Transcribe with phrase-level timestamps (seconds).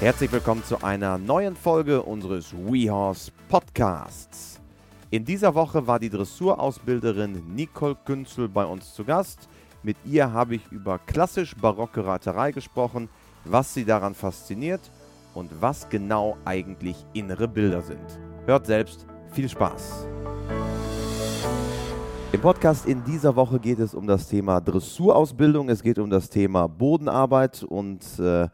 [0.00, 4.60] Herzlich willkommen zu einer neuen Folge unseres WeHorse Podcasts.
[5.10, 9.48] In dieser Woche war die Dressurausbilderin Nicole Günzel bei uns zu Gast.
[9.82, 13.08] Mit ihr habe ich über klassisch-barocke Reiterei gesprochen,
[13.44, 14.82] was sie daran fasziniert
[15.34, 18.20] und was genau eigentlich innere Bilder sind.
[18.46, 20.06] Hört selbst, viel Spaß!
[22.30, 26.30] Im Podcast in dieser Woche geht es um das Thema Dressurausbildung, es geht um das
[26.30, 28.48] Thema Bodenarbeit und äh,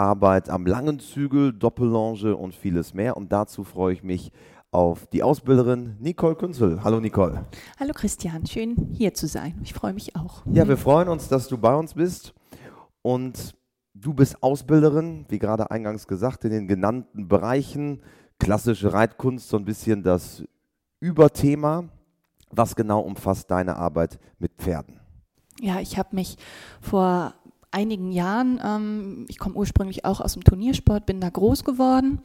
[0.00, 3.18] Arbeit am langen Zügel, Doppellonge und vieles mehr.
[3.18, 4.32] Und dazu freue ich mich
[4.70, 6.82] auf die Ausbilderin Nicole Künzel.
[6.82, 7.44] Hallo Nicole.
[7.78, 9.60] Hallo Christian, schön hier zu sein.
[9.62, 10.42] Ich freue mich auch.
[10.46, 12.32] Ja, wir freuen uns, dass du bei uns bist.
[13.02, 13.54] Und
[13.92, 18.00] du bist Ausbilderin, wie gerade eingangs gesagt, in den genannten Bereichen.
[18.38, 20.42] Klassische Reitkunst, so ein bisschen das
[21.00, 21.84] Überthema.
[22.50, 24.98] Was genau umfasst deine Arbeit mit Pferden?
[25.60, 26.38] Ja, ich habe mich
[26.80, 27.34] vor
[27.70, 32.20] einigen Jahren, ähm, ich komme ursprünglich auch aus dem Turniersport, bin da groß geworden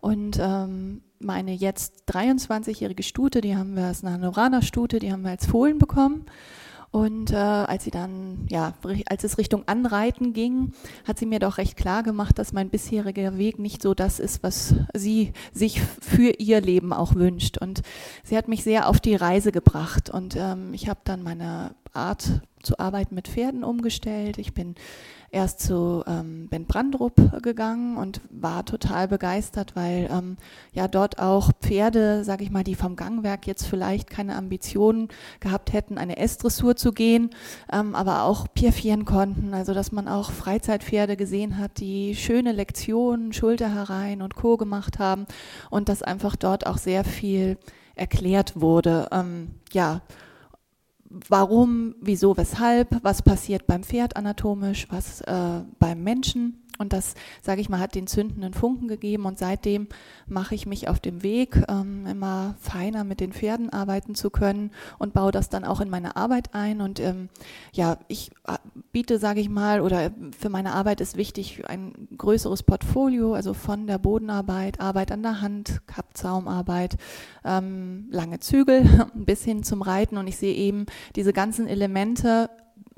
[0.00, 5.30] und ähm, meine jetzt 23-jährige Stute, die haben wir als eine Hannoveraner-Stute, die haben wir
[5.30, 6.26] als Fohlen bekommen.
[6.90, 8.72] Und äh, als sie dann, ja,
[9.06, 10.72] als es Richtung Anreiten ging,
[11.06, 14.42] hat sie mir doch recht klar gemacht, dass mein bisheriger Weg nicht so das ist,
[14.42, 17.58] was sie sich für ihr Leben auch wünscht.
[17.58, 17.82] Und
[18.24, 20.08] sie hat mich sehr auf die Reise gebracht.
[20.08, 24.38] Und ähm, ich habe dann meine Art zu arbeiten mit Pferden umgestellt.
[24.38, 24.74] Ich bin
[25.30, 30.36] erst zu ähm, Ben Brandrup gegangen und war total begeistert, weil ähm,
[30.72, 35.08] ja dort auch Pferde, sage ich mal, die vom Gangwerk jetzt vielleicht keine Ambitionen
[35.40, 37.30] gehabt hätten, eine S-Dressur zu gehen,
[37.70, 39.52] ähm, aber auch pierfieren konnten.
[39.52, 44.56] Also dass man auch Freizeitpferde gesehen hat, die schöne Lektionen, Schulter herein und Co.
[44.56, 45.26] gemacht haben
[45.70, 47.58] und dass einfach dort auch sehr viel
[47.94, 49.08] erklärt wurde.
[49.12, 50.00] Ähm, ja,
[51.10, 56.62] warum, wieso, weshalb, was passiert beim Pferd anatomisch, was äh, beim Menschen.
[56.78, 59.26] Und das, sage ich mal, hat den zündenden Funken gegeben.
[59.26, 59.88] Und seitdem
[60.26, 64.70] mache ich mich auf dem Weg, ähm, immer feiner mit den Pferden arbeiten zu können
[64.98, 66.80] und baue das dann auch in meine Arbeit ein.
[66.80, 67.28] Und ähm,
[67.72, 68.56] ja, ich äh,
[68.92, 73.86] biete, sage ich mal, oder für meine Arbeit ist wichtig ein größeres Portfolio, also von
[73.86, 76.96] der Bodenarbeit, Arbeit an der Hand, Kappzaumarbeit,
[77.44, 80.16] ähm, lange Zügel bis hin zum Reiten.
[80.16, 80.86] Und ich sehe eben
[81.16, 82.48] diese ganzen Elemente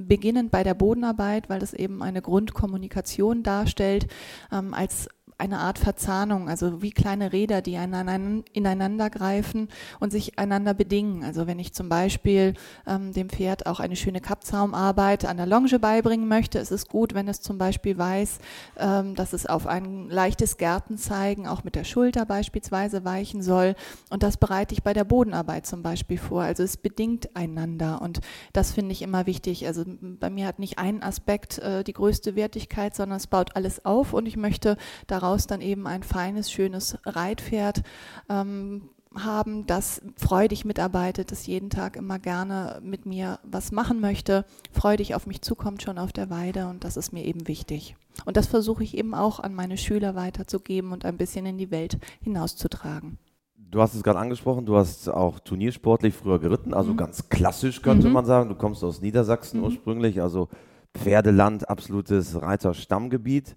[0.09, 4.07] beginnend bei der Bodenarbeit, weil das eben eine Grundkommunikation darstellt,
[4.53, 5.09] ähm, als
[5.41, 9.69] eine Art Verzahnung, also wie kleine Räder, die ineinander greifen
[9.99, 11.25] und sich einander bedingen.
[11.25, 12.55] Also wenn ich zum Beispiel
[12.87, 17.15] ähm, dem Pferd auch eine schöne Kappzaumarbeit an der Longe beibringen möchte, ist es gut,
[17.15, 18.39] wenn es zum Beispiel weiß,
[18.77, 23.75] ähm, dass es auf ein leichtes Gärtenzeigen auch mit der Schulter beispielsweise weichen soll.
[24.11, 26.43] Und das bereite ich bei der Bodenarbeit zum Beispiel vor.
[26.43, 28.21] Also es bedingt einander und
[28.53, 29.67] das finde ich immer wichtig.
[29.67, 33.85] Also bei mir hat nicht ein Aspekt äh, die größte Wertigkeit, sondern es baut alles
[33.87, 34.77] auf und ich möchte
[35.07, 37.83] daraus daraus dann eben ein feines, schönes Reitpferd
[38.29, 44.45] ähm, haben, das freudig mitarbeitet, das jeden Tag immer gerne mit mir was machen möchte,
[44.73, 47.97] freudig auf mich zukommt schon auf der Weide und das ist mir eben wichtig.
[48.25, 51.71] Und das versuche ich eben auch an meine Schüler weiterzugeben und ein bisschen in die
[51.71, 53.19] Welt hinauszutragen.
[53.57, 56.97] Du hast es gerade angesprochen, du hast auch turniersportlich früher geritten, also mhm.
[56.97, 58.15] ganz klassisch könnte mhm.
[58.15, 58.49] man sagen.
[58.49, 59.67] Du kommst aus Niedersachsen mhm.
[59.67, 60.49] ursprünglich, also
[60.93, 63.55] Pferdeland, absolutes Reiterstammgebiet.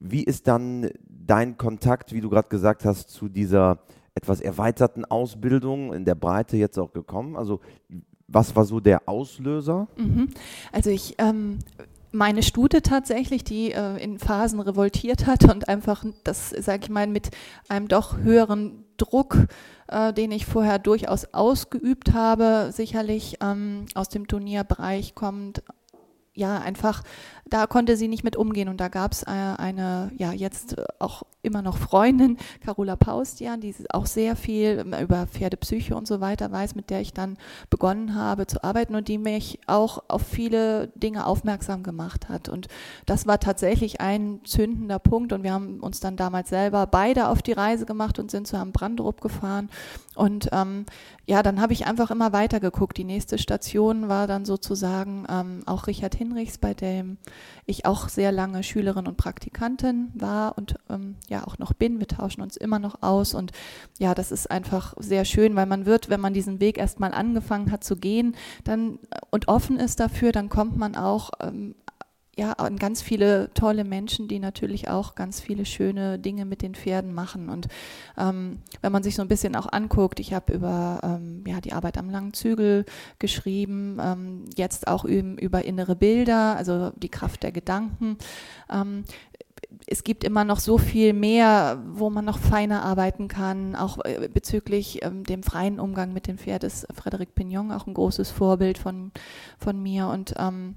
[0.00, 3.78] Wie ist dann dein Kontakt, wie du gerade gesagt hast, zu dieser
[4.14, 7.36] etwas erweiterten Ausbildung in der Breite jetzt auch gekommen?
[7.36, 7.60] Also
[8.26, 9.88] was war so der Auslöser?
[9.96, 10.28] Mhm.
[10.72, 11.58] Also ich ähm,
[12.12, 17.06] meine Stute tatsächlich, die äh, in Phasen revoltiert hat und einfach das, sage ich mal,
[17.06, 17.30] mit
[17.68, 19.46] einem doch höheren Druck,
[19.88, 25.62] äh, den ich vorher durchaus ausgeübt habe, sicherlich ähm, aus dem Turnierbereich kommt,
[26.34, 27.02] ja, einfach,
[27.50, 28.68] da konnte sie nicht mit umgehen.
[28.68, 33.74] Und da gab es äh, eine, ja, jetzt auch immer noch Freundin, Carola Paustian, die
[33.90, 37.38] auch sehr viel über Pferdepsyche und so weiter weiß, mit der ich dann
[37.70, 42.48] begonnen habe zu arbeiten und die mich auch auf viele Dinge aufmerksam gemacht hat.
[42.48, 42.68] Und
[43.06, 45.32] das war tatsächlich ein zündender Punkt.
[45.32, 48.56] Und wir haben uns dann damals selber beide auf die Reise gemacht und sind zu
[48.56, 49.70] Herrn Brandrup gefahren.
[50.14, 50.84] Und ähm,
[51.26, 52.96] ja, dann habe ich einfach immer weiter geguckt.
[52.96, 57.18] Die nächste Station war dann sozusagen ähm, auch Richard Hinrichs, bei dem
[57.66, 62.00] ich auch sehr lange Schülerin und Praktikantin war und ähm, ja auch noch bin.
[62.00, 63.52] Wir tauschen uns immer noch aus und
[63.98, 67.70] ja, das ist einfach sehr schön, weil man wird, wenn man diesen Weg erstmal angefangen
[67.70, 68.98] hat zu gehen, dann
[69.30, 71.74] und offen ist dafür, dann kommt man auch ähm,
[72.38, 76.76] ja, an ganz viele tolle Menschen, die natürlich auch ganz viele schöne Dinge mit den
[76.76, 77.48] Pferden machen.
[77.48, 77.66] Und
[78.16, 81.72] ähm, wenn man sich so ein bisschen auch anguckt, ich habe über ähm, ja, die
[81.72, 82.84] Arbeit am langen Zügel
[83.18, 88.16] geschrieben, ähm, jetzt auch über, über innere Bilder, also die Kraft der Gedanken.
[88.70, 89.02] Ähm,
[89.86, 93.74] es gibt immer noch so viel mehr, wo man noch feiner arbeiten kann.
[93.74, 97.94] Auch äh, bezüglich ähm, dem freien Umgang mit dem Pferd ist Frederic Pignon auch ein
[97.94, 99.10] großes Vorbild von,
[99.58, 100.06] von mir.
[100.06, 100.76] Und ähm,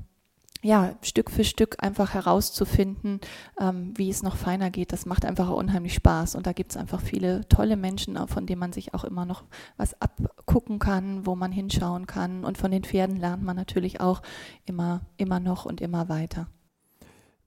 [0.64, 3.20] ja, Stück für Stück einfach herauszufinden,
[3.60, 4.94] ähm, wie es noch feiner geht.
[4.94, 6.36] Das macht einfach unheimlich Spaß.
[6.36, 9.44] Und da gibt es einfach viele tolle Menschen, von denen man sich auch immer noch
[9.78, 12.46] was abgucken kann, wo man hinschauen kann.
[12.46, 14.22] Und von den Pferden lernt man natürlich auch
[14.66, 16.48] immer, immer noch und immer weiter.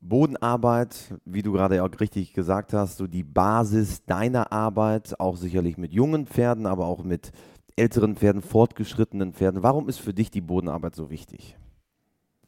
[0.00, 5.78] Bodenarbeit, wie du gerade auch richtig gesagt hast, so die Basis deiner Arbeit, auch sicherlich
[5.78, 7.32] mit jungen Pferden, aber auch mit
[7.76, 9.62] älteren Pferden, fortgeschrittenen Pferden.
[9.62, 11.56] Warum ist für dich die Bodenarbeit so wichtig?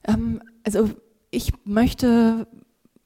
[0.07, 0.91] Ähm, also
[1.31, 2.47] ich möchte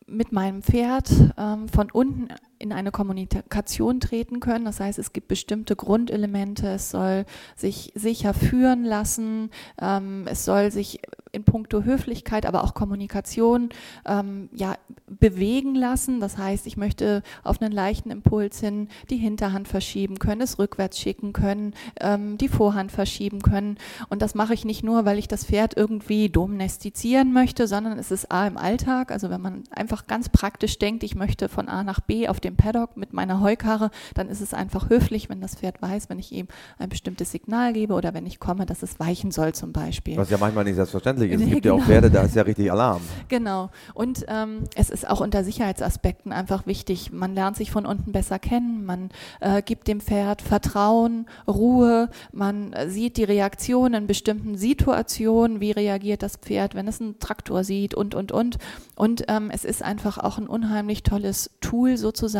[0.06, 2.28] mit meinem Pferd ähm, von unten
[2.60, 4.66] in eine Kommunikation treten können.
[4.66, 6.68] Das heißt, es gibt bestimmte Grundelemente.
[6.68, 7.24] Es soll
[7.56, 9.50] sich sicher führen lassen.
[9.80, 11.00] Ähm, es soll sich
[11.32, 13.70] in puncto Höflichkeit, aber auch Kommunikation
[14.04, 14.74] ähm, ja,
[15.06, 16.20] bewegen lassen.
[16.20, 20.98] Das heißt, ich möchte auf einen leichten Impuls hin die Hinterhand verschieben können, es rückwärts
[20.98, 23.78] schicken können, ähm, die Vorhand verschieben können.
[24.08, 28.10] Und das mache ich nicht nur, weil ich das Pferd irgendwie domestizieren möchte, sondern es
[28.10, 29.12] ist A im Alltag.
[29.12, 32.49] Also wenn man einfach ganz praktisch denkt, ich möchte von A nach B auf dem
[32.56, 36.32] Paddock mit meiner Heukarre, dann ist es einfach höflich, wenn das Pferd weiß, wenn ich
[36.32, 36.48] ihm
[36.78, 40.16] ein bestimmtes Signal gebe oder wenn ich komme, dass es weichen soll zum Beispiel.
[40.16, 41.42] Was ja manchmal nicht selbstverständlich selbstverständlich ist.
[41.42, 41.76] Es gibt genau.
[41.76, 43.00] ja auch Pferde, da ist ja richtig Alarm.
[43.28, 43.70] Genau.
[43.94, 47.12] Und ähm, es ist auch unter Sicherheitsaspekten einfach wichtig.
[47.12, 49.10] Man lernt sich von unten besser kennen, man
[49.40, 56.22] äh, gibt dem Pferd Vertrauen, Ruhe, man sieht die Reaktion in bestimmten Situationen, wie reagiert
[56.22, 58.58] das Pferd, wenn es einen Traktor sieht und, und, und.
[58.94, 62.39] Und ähm, es ist einfach auch ein unheimlich tolles Tool sozusagen,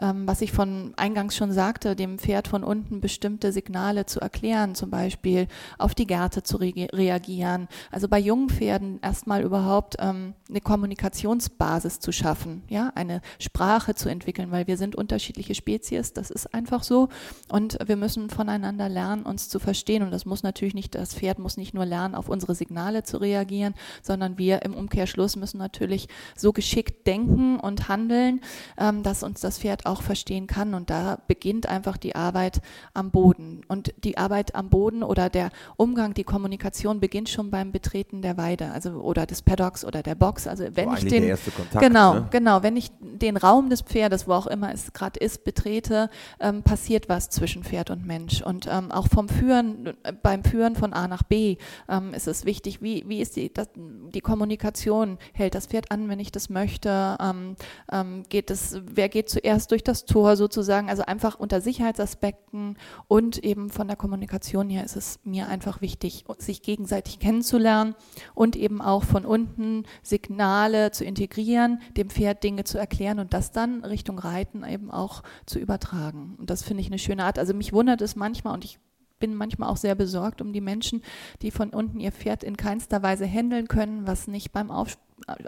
[0.00, 4.74] ähm, was ich von eingangs schon sagte, dem Pferd von unten bestimmte Signale zu erklären,
[4.74, 5.48] zum Beispiel
[5.78, 12.00] auf die Gärte zu re reagieren, also bei jungen Pferden erstmal überhaupt ähm, eine Kommunikationsbasis
[12.00, 16.82] zu schaffen, ja, eine Sprache zu entwickeln, weil wir sind unterschiedliche Spezies, das ist einfach
[16.82, 17.08] so.
[17.48, 20.02] Und wir müssen voneinander lernen, uns zu verstehen.
[20.02, 23.18] Und das muss natürlich nicht, das Pferd muss nicht nur lernen, auf unsere Signale zu
[23.18, 28.40] reagieren, sondern wir im Umkehrschluss müssen natürlich so geschickt denken und handeln,
[28.76, 32.60] ähm, dass uns das Pferd auch verstehen kann und da beginnt einfach die Arbeit
[32.94, 37.72] am Boden und die Arbeit am Boden oder der Umgang, die Kommunikation beginnt schon beim
[37.72, 40.46] Betreten der Weide, also oder des Paddocks oder der Box.
[40.46, 42.28] Also wenn so ich den Kontakt, genau, ne?
[42.30, 46.10] genau, wenn ich den Raum des Pferdes, wo auch immer es gerade ist, betrete,
[46.40, 48.42] ähm, passiert was zwischen Pferd und Mensch.
[48.42, 51.56] Und ähm, auch vom Führen, beim Führen von A nach B
[51.88, 55.18] ähm, ist es wichtig, wie, wie ist die, das, die Kommunikation?
[55.32, 57.16] Hält das Pferd an, wenn ich das möchte?
[57.20, 57.56] Ähm,
[57.92, 60.90] ähm, geht es, wer geht zuerst durch das Tor sozusagen?
[60.90, 66.26] Also einfach unter Sicherheitsaspekten und eben von der Kommunikation her ist es mir einfach wichtig,
[66.36, 67.94] sich gegenseitig kennenzulernen lernen
[68.34, 73.52] und eben auch von unten Signale zu integrieren, dem Pferd Dinge zu erklären und das
[73.52, 76.36] dann Richtung Reiten eben auch zu übertragen.
[76.38, 77.38] Und das finde ich eine schöne Art.
[77.38, 78.78] Also mich wundert es manchmal und ich
[79.18, 81.02] bin manchmal auch sehr besorgt um die Menschen,
[81.42, 84.96] die von unten ihr Pferd in keinster Weise handeln können, was nicht beim Auf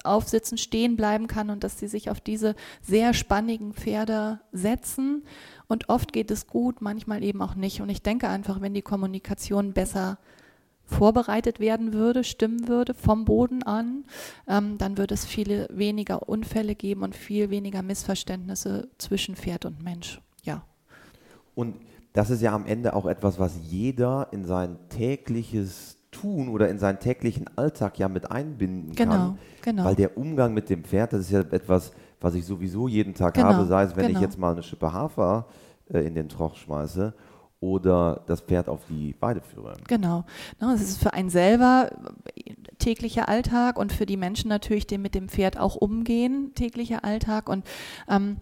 [0.05, 5.25] Aufsitzen stehen bleiben kann und dass sie sich auf diese sehr spannigen Pferde setzen.
[5.69, 7.81] Und oft geht es gut, manchmal eben auch nicht.
[7.81, 10.19] Und ich denke einfach, wenn die Kommunikation besser
[10.91, 14.05] vorbereitet werden würde, stimmen würde vom Boden an,
[14.49, 19.83] ähm, dann würde es viele weniger Unfälle geben und viel weniger Missverständnisse zwischen Pferd und
[19.83, 20.21] Mensch.
[20.43, 20.65] Ja.
[21.55, 21.77] Und
[22.13, 26.79] das ist ja am Ende auch etwas, was jeder in sein tägliches Tun oder in
[26.79, 29.39] seinen täglichen Alltag ja mit einbinden genau, kann.
[29.63, 29.85] Genau.
[29.85, 33.35] Weil der Umgang mit dem Pferd, das ist ja etwas, was ich sowieso jeden Tag
[33.35, 34.19] genau, habe, sei es, wenn genau.
[34.19, 35.47] ich jetzt mal eine Schippe Hafer
[35.93, 37.15] äh, in den Troch schmeiße
[37.61, 39.77] oder das Pferd auf die Weide führe.
[39.87, 40.25] Genau.
[40.61, 41.91] Es ist für einen selber
[42.79, 47.49] täglicher Alltag und für die Menschen natürlich, die mit dem Pferd auch umgehen, täglicher Alltag.
[47.49, 47.67] Und
[48.09, 48.39] ähm,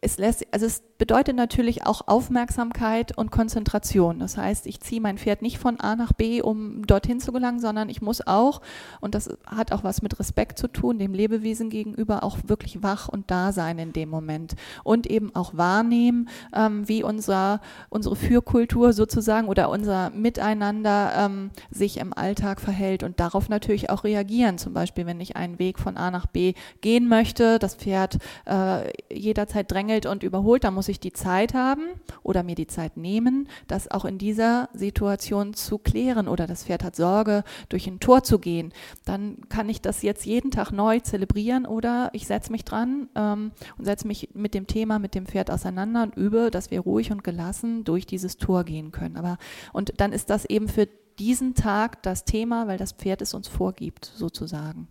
[0.00, 4.18] es lässt, also es bedeutet natürlich auch Aufmerksamkeit und Konzentration.
[4.18, 7.60] Das heißt, ich ziehe mein Pferd nicht von A nach B, um dorthin zu gelangen,
[7.60, 8.60] sondern ich muss auch,
[9.00, 13.08] und das hat auch was mit Respekt zu tun, dem Lebewesen gegenüber auch wirklich wach
[13.08, 14.56] und da sein in dem Moment.
[14.82, 21.98] Und eben auch wahrnehmen, ähm, wie unser, unsere Fürkultur sozusagen oder unser Miteinander ähm, sich
[21.98, 24.58] im Alltag verhält und darauf natürlich auch reagieren.
[24.58, 28.90] Zum Beispiel, wenn ich einen Weg von A nach B gehen möchte, das Pferd äh,
[29.14, 31.82] jederzeit drängelt und überholt, dann muss ich die Zeit haben
[32.22, 36.84] oder mir die Zeit nehmen, das auch in dieser Situation zu klären oder das Pferd
[36.84, 38.72] hat Sorge, durch ein Tor zu gehen,
[39.04, 43.52] dann kann ich das jetzt jeden Tag neu zelebrieren oder ich setze mich dran ähm,
[43.76, 47.12] und setze mich mit dem Thema, mit dem Pferd auseinander und übe, dass wir ruhig
[47.12, 49.16] und gelassen durch dieses Tor gehen können.
[49.16, 49.38] Aber
[49.72, 53.48] und dann ist das eben für diesen Tag das Thema, weil das Pferd es uns
[53.48, 54.88] vorgibt, sozusagen.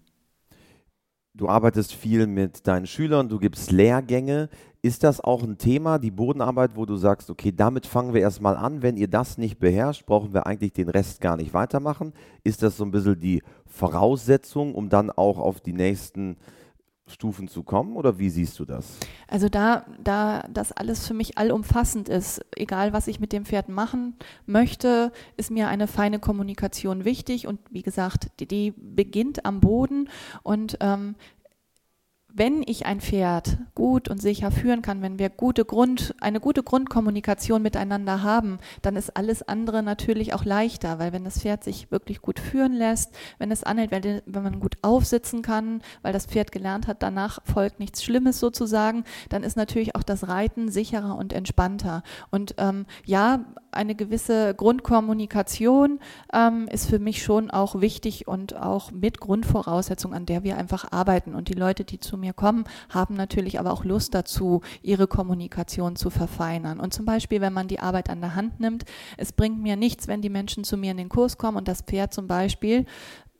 [1.33, 4.49] du arbeitest viel mit deinen Schülern, du gibst Lehrgänge.
[4.87, 8.55] Ist das auch ein Thema, die Bodenarbeit, wo du sagst, okay, damit fangen wir erstmal
[8.55, 8.81] an.
[8.81, 12.13] Wenn ihr das nicht beherrscht, brauchen wir eigentlich den Rest gar nicht weitermachen?
[12.45, 16.37] Ist das so ein bisschen die Voraussetzung, um dann auch auf die nächsten
[17.07, 18.97] Stufen zu kommen oder wie siehst du das?
[19.27, 23.69] Also da, da das alles für mich allumfassend ist, egal was ich mit dem Pferd
[23.69, 24.15] machen
[24.45, 30.09] möchte, ist mir eine feine Kommunikation wichtig und wie gesagt, die, die beginnt am Boden
[30.43, 31.15] und ähm,
[32.37, 36.61] wenn ich ein Pferd gut und sicher führen kann, wenn wir gute Grund, eine gute
[36.61, 41.89] Grundkommunikation miteinander haben, dann ist alles andere natürlich auch leichter, weil wenn das Pferd sich
[41.89, 46.27] wirklich gut führen lässt, wenn es anhält, wenn, wenn man gut aufsitzen kann, weil das
[46.27, 51.17] Pferd gelernt hat, danach folgt nichts Schlimmes sozusagen, dann ist natürlich auch das Reiten sicherer
[51.17, 52.03] und entspannter.
[52.29, 53.45] Und ähm, ja,
[53.77, 55.99] eine gewisse Grundkommunikation
[56.33, 60.91] ähm, ist für mich schon auch wichtig und auch mit Grundvoraussetzung, an der wir einfach
[60.91, 61.35] arbeiten.
[61.35, 65.95] Und die Leute, die zu mir kommen, haben natürlich aber auch Lust dazu, ihre Kommunikation
[65.95, 66.79] zu verfeinern.
[66.79, 68.83] Und zum Beispiel, wenn man die Arbeit an der Hand nimmt,
[69.15, 71.81] es bringt mir nichts, wenn die Menschen zu mir in den Kurs kommen und das
[71.81, 72.85] Pferd zum Beispiel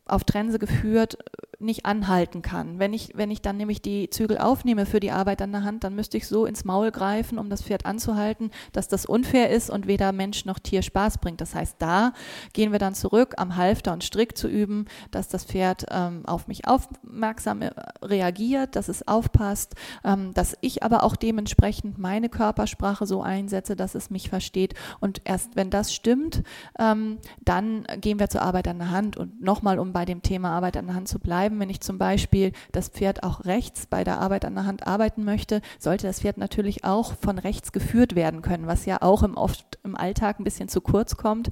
[0.06, 1.18] auf Trense geführt
[1.60, 2.78] nicht anhalten kann.
[2.78, 5.84] Wenn ich, wenn ich dann nämlich die Zügel aufnehme für die Arbeit an der Hand,
[5.84, 9.72] dann müsste ich so ins Maul greifen, um das Pferd anzuhalten, dass das unfair ist
[9.72, 11.42] und weder Mensch noch Tier Spaß bringt.
[11.42, 12.14] Das heißt, da
[12.54, 16.48] gehen wir dann zurück, am Halfter und Strick zu üben, dass das Pferd ähm, auf
[16.48, 17.72] mich aufmerksam äh,
[18.04, 19.74] reagiert, dass es aufpasst,
[20.04, 24.76] ähm, dass ich aber auch dementsprechend meine Körpersprache so einsetze, dass es mich versteht.
[25.00, 26.44] Und erst wenn das stimmt,
[26.78, 29.18] ähm, dann gehen wir zur Arbeit an der Hand.
[29.18, 31.60] Und nochmal, um bei dem Thema Arbeit an der Hand zu bleiben, bleiben.
[31.60, 35.24] Wenn ich zum Beispiel das Pferd auch rechts bei der Arbeit an der Hand arbeiten
[35.24, 39.36] möchte, sollte das Pferd natürlich auch von rechts geführt werden können, was ja auch im,
[39.36, 41.50] oft im Alltag ein bisschen zu kurz kommt.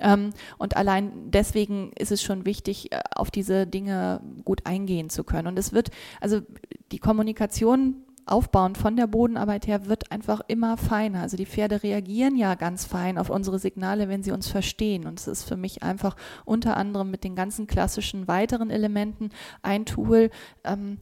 [0.00, 5.24] Ähm, und allein deswegen ist es schon wichtig, äh, auf diese Dinge gut eingehen zu
[5.24, 5.48] können.
[5.48, 5.90] Und es wird,
[6.20, 6.40] also
[6.92, 11.22] die Kommunikation aufbauend von der Bodenarbeit her wird einfach immer feiner.
[11.22, 15.06] Also die Pferde reagieren ja ganz fein auf unsere Signale, wenn sie uns verstehen.
[15.06, 19.30] Und es ist für mich einfach unter anderem mit den ganzen klassischen weiteren Elementen
[19.62, 20.30] ein Tool,
[20.64, 20.98] ähm,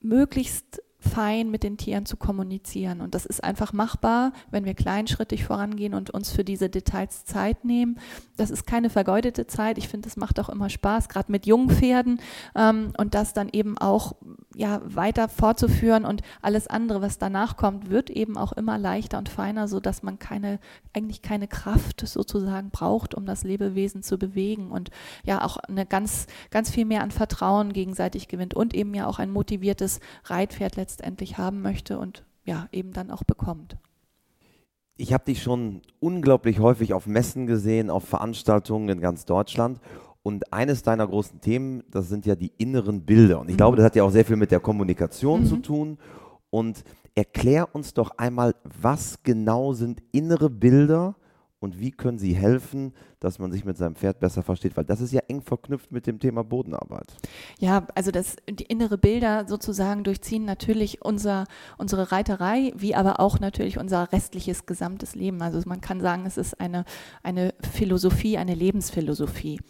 [0.00, 3.00] möglichst fein mit den Tieren zu kommunizieren.
[3.00, 7.64] Und das ist einfach machbar, wenn wir kleinschrittig vorangehen und uns für diese Details Zeit
[7.64, 7.98] nehmen.
[8.36, 9.78] Das ist keine vergeudete Zeit.
[9.78, 12.20] Ich finde, das macht auch immer Spaß, gerade mit jungen Pferden
[12.54, 14.14] ähm, und das dann eben auch
[14.54, 19.28] ja, weiter fortzuführen und alles andere, was danach kommt, wird eben auch immer leichter und
[19.28, 20.60] feiner, sodass man keine,
[20.92, 24.90] eigentlich keine Kraft sozusagen braucht, um das Lebewesen zu bewegen und
[25.24, 29.18] ja auch eine ganz, ganz viel mehr an Vertrauen gegenseitig gewinnt und eben ja auch
[29.18, 33.76] ein motiviertes Reitpferd letztendlich letztendlich haben möchte und ja, eben dann auch bekommt.
[34.98, 39.80] Ich habe dich schon unglaublich häufig auf Messen gesehen, auf Veranstaltungen in ganz Deutschland.
[40.22, 43.40] Und eines deiner großen Themen, das sind ja die inneren Bilder.
[43.40, 43.58] Und ich mhm.
[43.58, 45.46] glaube, das hat ja auch sehr viel mit der Kommunikation mhm.
[45.46, 45.98] zu tun.
[46.50, 46.84] Und
[47.14, 51.16] erklär uns doch einmal, was genau sind innere Bilder
[51.62, 54.76] und wie können sie helfen, dass man sich mit seinem Pferd besser versteht?
[54.76, 57.14] Weil das ist ja eng verknüpft mit dem Thema Bodenarbeit.
[57.58, 61.44] Ja, also das, die innere Bilder sozusagen durchziehen natürlich unser,
[61.78, 65.40] unsere Reiterei, wie aber auch natürlich unser restliches gesamtes Leben.
[65.40, 66.84] Also man kann sagen, es ist eine,
[67.22, 69.60] eine Philosophie, eine Lebensphilosophie.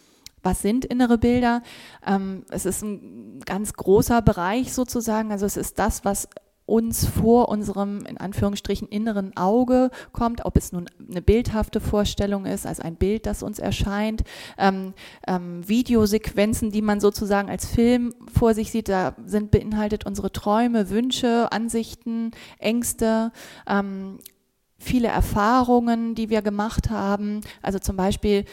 [0.41, 1.61] Was sind innere Bilder?
[2.05, 5.31] Ähm, es ist ein ganz großer Bereich sozusagen.
[5.31, 6.27] Also es ist das, was
[6.65, 12.65] uns vor unserem, in Anführungsstrichen, inneren Auge kommt, ob es nun eine bildhafte Vorstellung ist,
[12.65, 14.23] also ein Bild, das uns erscheint,
[14.57, 14.93] ähm,
[15.27, 20.89] ähm, Videosequenzen, die man sozusagen als Film vor sich sieht, da sind beinhaltet unsere Träume,
[20.89, 23.31] Wünsche, Ansichten, Ängste,
[23.67, 24.19] ähm,
[24.83, 27.41] viele Erfahrungen, die wir gemacht haben.
[27.61, 28.45] Also zum Beispiel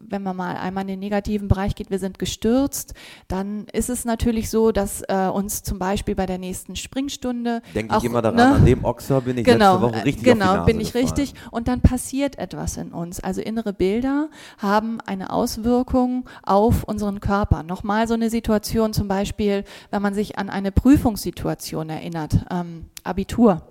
[0.00, 2.94] wenn man mal einmal in den negativen Bereich geht, wir sind gestürzt,
[3.28, 7.62] dann ist es natürlich so, dass äh, uns zum Beispiel bei der nächsten Springstunde.
[7.74, 10.64] Denke ich immer daran, ne, an dem Ochser bin ich genau, letzte Woche richtig Genau,
[10.64, 11.04] bin ich gefallen.
[11.04, 11.34] richtig.
[11.50, 13.20] Und dann passiert etwas in uns.
[13.20, 14.28] Also innere Bilder
[14.58, 17.62] haben eine Auswirkung auf unseren Körper.
[17.62, 23.62] Nochmal so eine Situation zum Beispiel, wenn man sich an eine Prüfungssituation erinnert, ähm, Abitur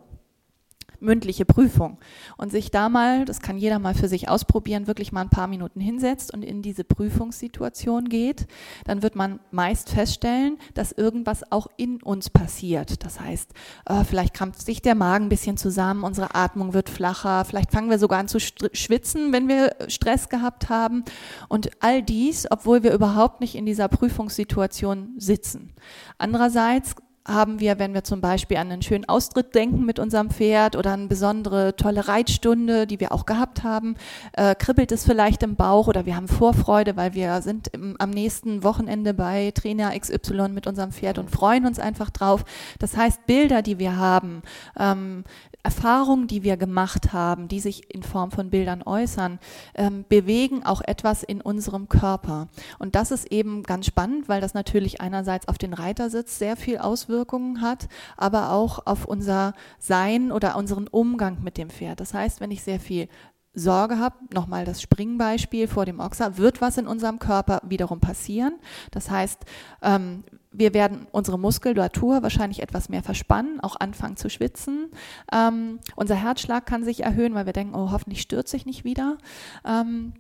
[1.00, 1.98] mündliche Prüfung
[2.38, 5.48] und sich da mal, das kann jeder mal für sich ausprobieren, wirklich mal ein paar
[5.48, 8.48] Minuten hinsetzt und in diese Prüfungssituation geht,
[8.86, 13.04] dann wird man meist feststellen, dass irgendwas auch in uns passiert.
[13.04, 13.52] Das heißt,
[13.86, 17.90] äh, vielleicht krampft sich der Magen ein bisschen zusammen, unsere Atmung wird flacher, vielleicht fangen
[17.90, 21.04] wir sogar an zu schwitzen, wenn wir Stress gehabt haben
[21.50, 25.74] und all dies, obwohl wir überhaupt nicht in dieser Prüfungssituation sitzen.
[26.18, 26.96] Andererseits
[27.27, 30.94] haben wir, wenn wir zum Beispiel an einen schönen Austritt denken mit unserem Pferd oder
[30.94, 33.96] eine besondere tolle Reitstunde, die wir auch gehabt haben,
[34.34, 38.12] äh, kribbelt es vielleicht im Bauch oder wir haben Vorfreude, weil wir sind im, am
[38.12, 42.46] nächsten Wochenende bei Trainer XY mit unserem Pferd und freuen uns einfach drauf.
[42.79, 44.44] Das heißt, Bilder, die wir haben,
[44.79, 45.24] ähm,
[45.65, 49.39] Erfahrungen, die wir gemacht haben, die sich in Form von Bildern äußern,
[49.74, 52.50] ähm, bewegen auch etwas in unserem Körper.
[52.77, 56.77] Und das ist eben ganz spannend, weil das natürlich einerseits auf den Reitersitz sehr viel
[56.77, 62.00] Auswirkungen hat, aber auch auf unser Sein oder unseren Umgang mit dem Pferd.
[62.00, 63.07] Das heißt, wenn ich sehr viel
[63.55, 68.60] Sorge habe, nochmal das Springbeispiel vor dem Ochser, wird was in unserem Körper wiederum passieren.
[68.91, 69.45] Das heißt,
[69.81, 70.24] ähm,
[70.57, 74.89] wir werden unsere Muskulatur wahrscheinlich etwas mehr verspannen, auch anfangen zu schwitzen.
[75.31, 79.17] Ähm, unser Herzschlag kann sich erhöhen, weil wir denken, oh, hoffentlich stürze ich nicht wieder.
[79.65, 80.13] Ähm,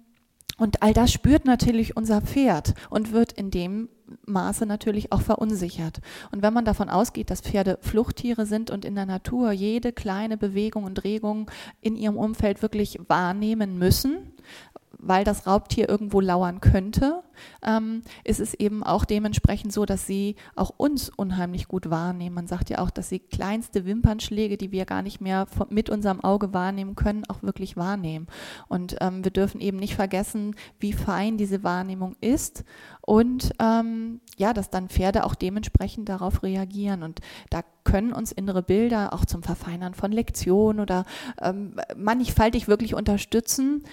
[0.57, 3.89] und all das spürt natürlich unser Pferd und wird in dem
[4.25, 5.99] Maße natürlich auch verunsichert.
[6.31, 10.37] Und wenn man davon ausgeht, dass Pferde Fluchttiere sind und in der Natur jede kleine
[10.37, 11.51] Bewegung und Regung
[11.81, 14.31] in ihrem Umfeld wirklich wahrnehmen müssen,
[14.99, 17.23] weil das Raubtier irgendwo lauern könnte,
[17.65, 22.35] ähm, ist es eben auch dementsprechend so, dass sie auch uns unheimlich gut wahrnehmen.
[22.35, 25.89] Man sagt ja auch, dass sie kleinste Wimpernschläge, die wir gar nicht mehr von, mit
[25.89, 28.27] unserem Auge wahrnehmen können, auch wirklich wahrnehmen.
[28.67, 32.63] Und ähm, wir dürfen eben nicht vergessen, wie fein diese Wahrnehmung ist
[33.01, 37.03] und ähm, ja, dass dann Pferde auch dementsprechend darauf reagieren.
[37.03, 41.05] Und da können uns innere Bilder auch zum Verfeinern von Lektionen oder
[41.41, 43.83] ähm, mannigfaltig wirklich unterstützen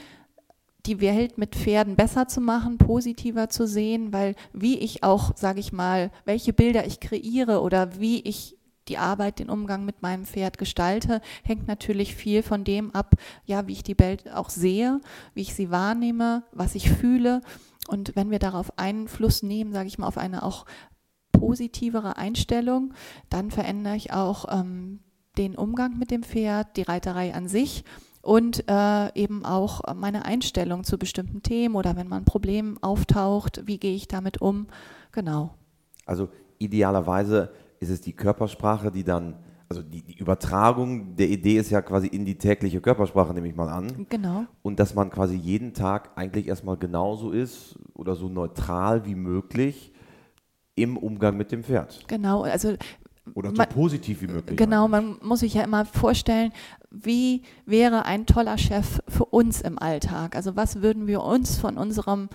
[0.86, 5.60] die Welt mit Pferden besser zu machen, positiver zu sehen, weil wie ich auch, sage
[5.60, 8.56] ich mal, welche Bilder ich kreiere oder wie ich
[8.88, 13.68] die Arbeit, den Umgang mit meinem Pferd gestalte, hängt natürlich viel von dem ab, ja,
[13.68, 15.00] wie ich die Welt auch sehe,
[15.34, 17.42] wie ich sie wahrnehme, was ich fühle.
[17.86, 20.66] Und wenn wir darauf Einfluss nehmen, sage ich mal, auf eine auch
[21.30, 22.92] positivere Einstellung,
[23.30, 25.00] dann verändere ich auch ähm,
[25.38, 27.84] den Umgang mit dem Pferd, die Reiterei an sich
[28.22, 33.62] und äh, eben auch meine Einstellung zu bestimmten Themen oder wenn mal ein Problem auftaucht,
[33.66, 34.68] wie gehe ich damit um?
[35.10, 35.54] Genau.
[36.06, 39.34] Also idealerweise ist es die Körpersprache, die dann,
[39.68, 43.56] also die, die Übertragung der Idee ist ja quasi in die tägliche Körpersprache, nehme ich
[43.56, 44.06] mal an.
[44.08, 44.44] Genau.
[44.62, 49.92] Und dass man quasi jeden Tag eigentlich erstmal genauso ist oder so neutral wie möglich
[50.74, 52.04] im Umgang mit dem Pferd.
[52.08, 52.76] Genau, also
[53.34, 54.56] oder so man, positiv wie möglich.
[54.56, 56.52] Genau, man muss sich ja immer vorstellen,
[56.90, 60.36] wie wäre ein toller Chef für uns im Alltag?
[60.36, 62.28] Also was würden wir uns von unserem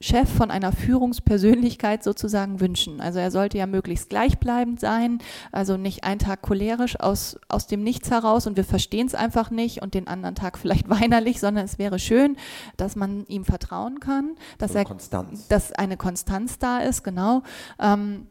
[0.00, 3.00] Chef von einer Führungspersönlichkeit sozusagen wünschen.
[3.00, 5.18] Also er sollte ja möglichst gleichbleibend sein,
[5.50, 9.50] also nicht einen Tag cholerisch aus, aus dem Nichts heraus und wir verstehen es einfach
[9.50, 12.36] nicht und den anderen Tag vielleicht weinerlich, sondern es wäre schön,
[12.76, 15.48] dass man ihm vertrauen kann, dass so er Konstanz.
[15.48, 17.42] dass eine Konstanz da ist, genau.
[17.78, 18.26] Ähm,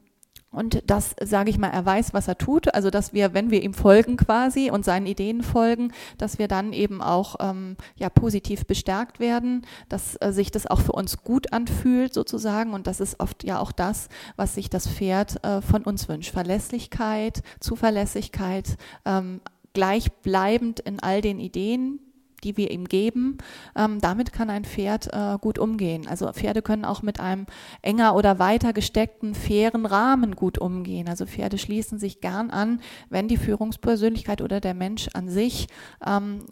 [0.53, 2.73] und das, sage ich mal, er weiß, was er tut.
[2.73, 6.73] Also, dass wir, wenn wir ihm folgen quasi und seinen Ideen folgen, dass wir dann
[6.73, 11.51] eben auch ähm, ja, positiv bestärkt werden, dass äh, sich das auch für uns gut
[11.51, 12.73] anfühlt sozusagen.
[12.73, 16.31] Und das ist oft ja auch das, was sich das Pferd äh, von uns wünscht.
[16.31, 19.41] Verlässlichkeit, Zuverlässigkeit, ähm,
[19.73, 21.99] gleichbleibend in all den Ideen,
[22.43, 23.37] die wir ihm geben.
[23.75, 26.07] Ähm, damit kann ein Pferd äh, gut umgehen.
[26.07, 27.45] Also Pferde können auch mit einem
[27.81, 31.07] enger oder weiter gesteckten, fairen Rahmen gut umgehen.
[31.07, 35.67] Also Pferde schließen sich gern an, wenn die Führungspersönlichkeit oder der Mensch an sich
[36.05, 36.45] ähm,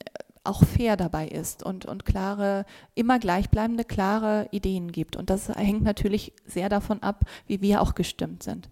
[0.43, 5.15] auch fair dabei ist und, und klare, immer gleichbleibende, klare Ideen gibt.
[5.15, 8.69] Und das hängt natürlich sehr davon ab, wie wir auch gestimmt sind.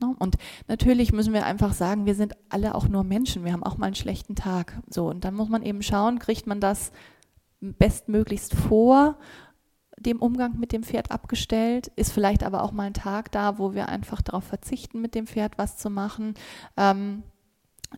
[0.00, 0.14] Ne?
[0.18, 0.36] Und
[0.68, 3.44] natürlich müssen wir einfach sagen, wir sind alle auch nur Menschen.
[3.44, 4.78] Wir haben auch mal einen schlechten Tag.
[4.90, 6.92] So, und dann muss man eben schauen, kriegt man das
[7.60, 9.16] bestmöglichst vor
[9.98, 13.74] dem Umgang mit dem Pferd abgestellt, ist vielleicht aber auch mal ein Tag da, wo
[13.74, 16.34] wir einfach darauf verzichten, mit dem Pferd was zu machen.
[16.76, 17.22] Ähm,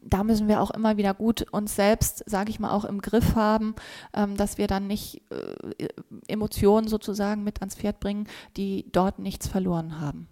[0.03, 3.35] da müssen wir auch immer wieder gut uns selbst, sage ich mal, auch im Griff
[3.35, 3.74] haben,
[4.14, 5.88] ähm, dass wir dann nicht äh,
[6.27, 10.29] Emotionen sozusagen mit ans Pferd bringen, die dort nichts verloren haben.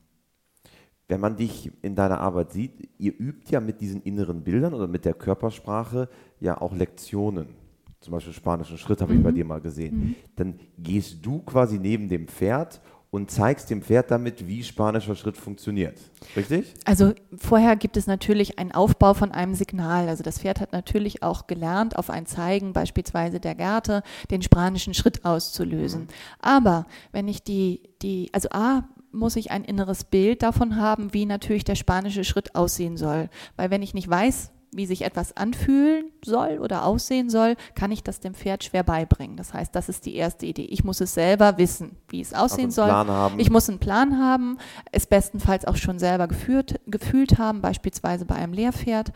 [1.09, 4.89] Wenn man dich in deiner Arbeit sieht, ihr übt ja mit diesen inneren Bildern oder
[4.89, 6.09] mit der Körpersprache
[6.41, 7.55] ja auch Lektionen.
[8.01, 9.19] Zum Beispiel spanischen Schritt habe mhm.
[9.19, 9.35] ich bei mhm.
[9.37, 9.99] dir mal gesehen.
[9.99, 10.15] Mhm.
[10.35, 12.81] Dann gehst du quasi neben dem Pferd
[13.17, 15.99] und zeigst dem Pferd damit, wie spanischer Schritt funktioniert.
[16.37, 16.75] Richtig?
[16.85, 20.11] Also vorher gibt es natürlich einen Aufbau von einem Signal.
[20.11, 24.93] Also das Pferd hat natürlich auch gelernt, auf ein Zeigen beispielsweise der Gerte den spanischen
[24.93, 26.03] Schritt auszulösen.
[26.03, 26.09] Mhm.
[26.41, 31.25] Aber wenn ich die, die, also A, muss ich ein inneres Bild davon haben, wie
[31.25, 33.31] natürlich der spanische Schritt aussehen soll.
[33.57, 38.03] Weil wenn ich nicht weiß, wie sich etwas anfühlen soll oder aussehen soll, kann ich
[38.03, 39.37] das dem Pferd schwer beibringen.
[39.37, 40.67] Das heißt, das ist die erste Idee.
[40.67, 43.35] Ich muss es selber wissen, wie es aussehen also soll.
[43.39, 44.59] Ich muss einen Plan haben,
[44.93, 49.13] es bestenfalls auch schon selber geführt, gefühlt haben, beispielsweise bei einem Lehrpferd.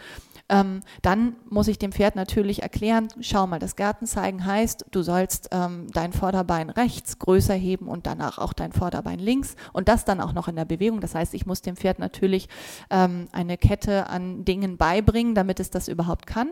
[0.51, 5.49] Ähm, dann muss ich dem Pferd natürlich erklären, schau mal, das Gärtenzeigen heißt, du sollst
[5.53, 10.20] ähm, dein Vorderbein rechts größer heben und danach auch dein Vorderbein links und das dann
[10.20, 11.01] auch noch in der Bewegung.
[11.01, 12.49] Das heißt, ich muss dem Pferd natürlich
[12.90, 16.50] ähm, eine Kette an Dingen beibringen, damit es das überhaupt kann.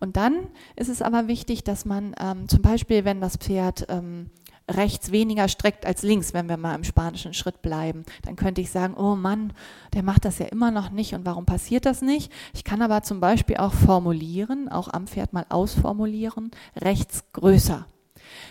[0.00, 4.30] Und dann ist es aber wichtig, dass man ähm, zum Beispiel, wenn das Pferd ähm,
[4.68, 8.04] rechts weniger streckt als links, wenn wir mal im spanischen Schritt bleiben.
[8.22, 9.52] Dann könnte ich sagen, oh Mann,
[9.94, 12.32] der macht das ja immer noch nicht und warum passiert das nicht?
[12.52, 17.86] Ich kann aber zum Beispiel auch formulieren, auch am Pferd mal ausformulieren, rechts größer.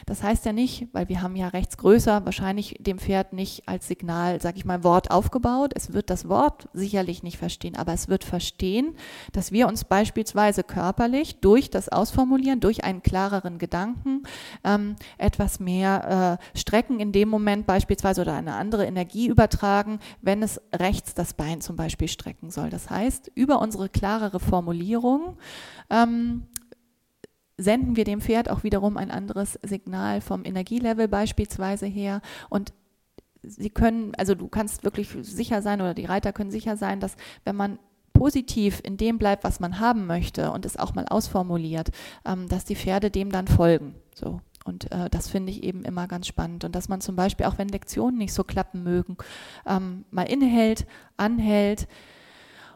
[0.06, 3.88] Das heißt ja nicht, weil wir haben ja rechts größer wahrscheinlich dem Pferd nicht als
[3.88, 5.74] Signal, sag ich mal, Wort aufgebaut.
[5.76, 8.96] Es wird das Wort sicherlich nicht verstehen, aber es wird verstehen,
[9.32, 14.24] dass wir uns beispielsweise körperlich durch das Ausformulieren, durch einen klareren Gedanken
[14.64, 20.44] ähm, etwas mehr äh, strecken in dem Moment beispielsweise oder eine andere Energie übertragen, wenn
[20.44, 22.70] es rechts das Bein zum Beispiel strecken soll.
[22.70, 25.38] Das heißt, über unsere klarere Formulierung
[25.90, 26.44] ähm,
[27.58, 32.74] senden wir dem Pferd auch wiederum ein anderes Signal vom Energielevel beispielsweise her und
[33.44, 37.16] sie können, also du kannst wirklich sicher sein oder die Reiter können sicher sein, dass
[37.44, 37.80] wenn man
[38.14, 41.92] positiv in dem bleibt, was man haben möchte und es auch mal ausformuliert,
[42.26, 43.96] ähm, dass die Pferde dem dann folgen.
[44.14, 44.42] So.
[44.64, 46.64] Und äh, das finde ich eben immer ganz spannend.
[46.64, 49.18] Und dass man zum Beispiel, auch wenn Lektionen nicht so klappen mögen,
[49.68, 50.88] ähm, mal innehält,
[51.18, 51.88] anhält.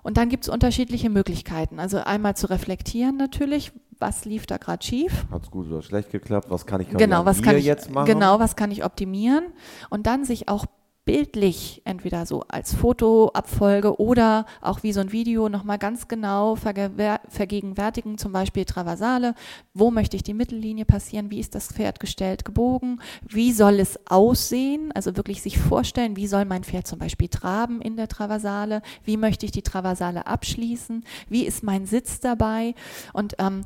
[0.04, 1.80] Und dann gibt es unterschiedliche Möglichkeiten.
[1.80, 5.26] Also einmal zu reflektieren natürlich, was lief da gerade schief.
[5.32, 6.50] Hat es gut oder schlecht geklappt?
[6.50, 8.06] Was kann ich genau, was kann ich, jetzt machen?
[8.06, 9.46] Genau, was kann ich optimieren?
[9.90, 10.66] Und dann sich auch
[11.06, 18.18] bildlich, entweder so als Fotoabfolge oder auch wie so ein Video nochmal ganz genau vergegenwärtigen,
[18.18, 19.34] zum Beispiel Traversale,
[19.74, 24.00] wo möchte ich die Mittellinie passieren, wie ist das Pferd gestellt, gebogen, wie soll es
[24.08, 28.82] aussehen, also wirklich sich vorstellen, wie soll mein Pferd zum Beispiel traben in der Traversale,
[29.04, 32.76] wie möchte ich die Traversale abschließen, wie ist mein Sitz dabei?
[33.14, 33.64] Und ähm,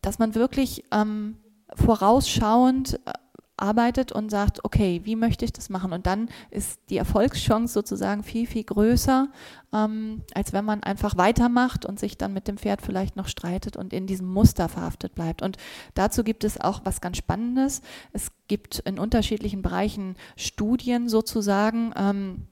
[0.00, 1.36] dass man wirklich ähm,
[1.74, 3.12] vorausschauend äh,
[3.56, 5.92] arbeitet und sagt, okay, wie möchte ich das machen?
[5.92, 9.28] Und dann ist die Erfolgschance sozusagen viel, viel größer,
[9.72, 13.76] ähm, als wenn man einfach weitermacht und sich dann mit dem Pferd vielleicht noch streitet
[13.76, 15.42] und in diesem Muster verhaftet bleibt.
[15.42, 15.56] Und
[15.94, 17.82] dazu gibt es auch was ganz Spannendes.
[18.12, 21.92] Es gibt in unterschiedlichen Bereichen Studien sozusagen.
[21.96, 22.46] Ähm,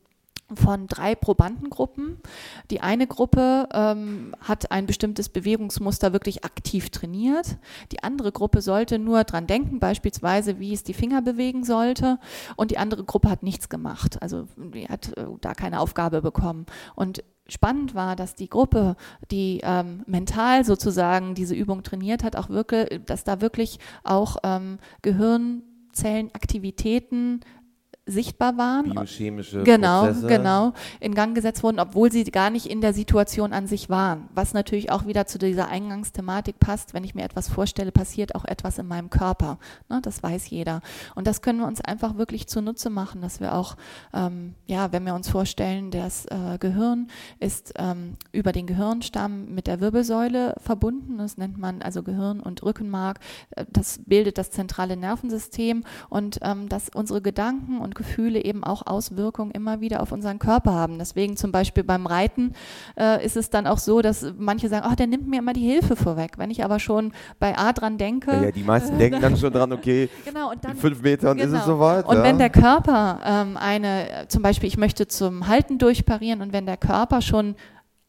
[0.56, 2.18] von drei Probandengruppen.
[2.70, 7.58] Die eine Gruppe ähm, hat ein bestimmtes Bewegungsmuster wirklich aktiv trainiert.
[7.92, 12.18] Die andere Gruppe sollte nur dran denken, beispielsweise, wie es die Finger bewegen sollte.
[12.56, 14.20] Und die andere Gruppe hat nichts gemacht.
[14.22, 16.66] Also die hat äh, da keine Aufgabe bekommen.
[16.94, 18.96] Und spannend war, dass die Gruppe,
[19.30, 24.78] die ähm, mental sozusagen diese Übung trainiert hat, auch wirklich, dass da wirklich auch ähm,
[25.02, 27.40] Gehirnzellenaktivitäten
[28.06, 28.90] sichtbar waren.
[28.90, 30.26] Biochemische genau, Prozesse.
[30.26, 34.28] Genau, in Gang gesetzt wurden, obwohl sie gar nicht in der Situation an sich waren.
[34.34, 36.92] Was natürlich auch wieder zu dieser Eingangsthematik passt.
[36.92, 39.58] Wenn ich mir etwas vorstelle, passiert auch etwas in meinem Körper.
[39.88, 40.82] Ne, das weiß jeder.
[41.14, 43.76] Und das können wir uns einfach wirklich zunutze machen, dass wir auch,
[44.12, 47.08] ähm, ja, wenn wir uns vorstellen, das äh, Gehirn
[47.40, 51.16] ist ähm, über den Gehirnstamm mit der Wirbelsäule verbunden.
[51.18, 53.20] Das nennt man also Gehirn und Rückenmark.
[53.50, 58.86] Äh, das bildet das zentrale Nervensystem und ähm, dass unsere Gedanken und Gefühle eben auch
[58.86, 60.98] Auswirkungen immer wieder auf unseren Körper haben.
[60.98, 62.52] Deswegen zum Beispiel beim Reiten
[62.98, 65.66] äh, ist es dann auch so, dass manche sagen, ach, der nimmt mir immer die
[65.66, 66.32] Hilfe vorweg.
[66.36, 68.32] Wenn ich aber schon bei A dran denke.
[68.32, 71.36] Ja, ja die meisten denken dann schon dran, okay, genau, und dann, in fünf Metern
[71.36, 71.52] genau.
[71.52, 72.06] ist es soweit.
[72.06, 72.22] Und ja.
[72.22, 76.76] wenn der Körper ähm, eine, zum Beispiel, ich möchte zum Halten durchparieren und wenn der
[76.76, 77.54] Körper schon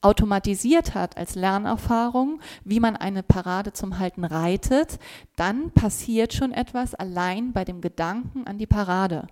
[0.06, 5.00] automatisiert hat als Lernerfahrung, wie man eine Parade zum Halten reitet,
[5.36, 9.28] dann passiert schon etwas allein bei dem Gedanken an die Parade.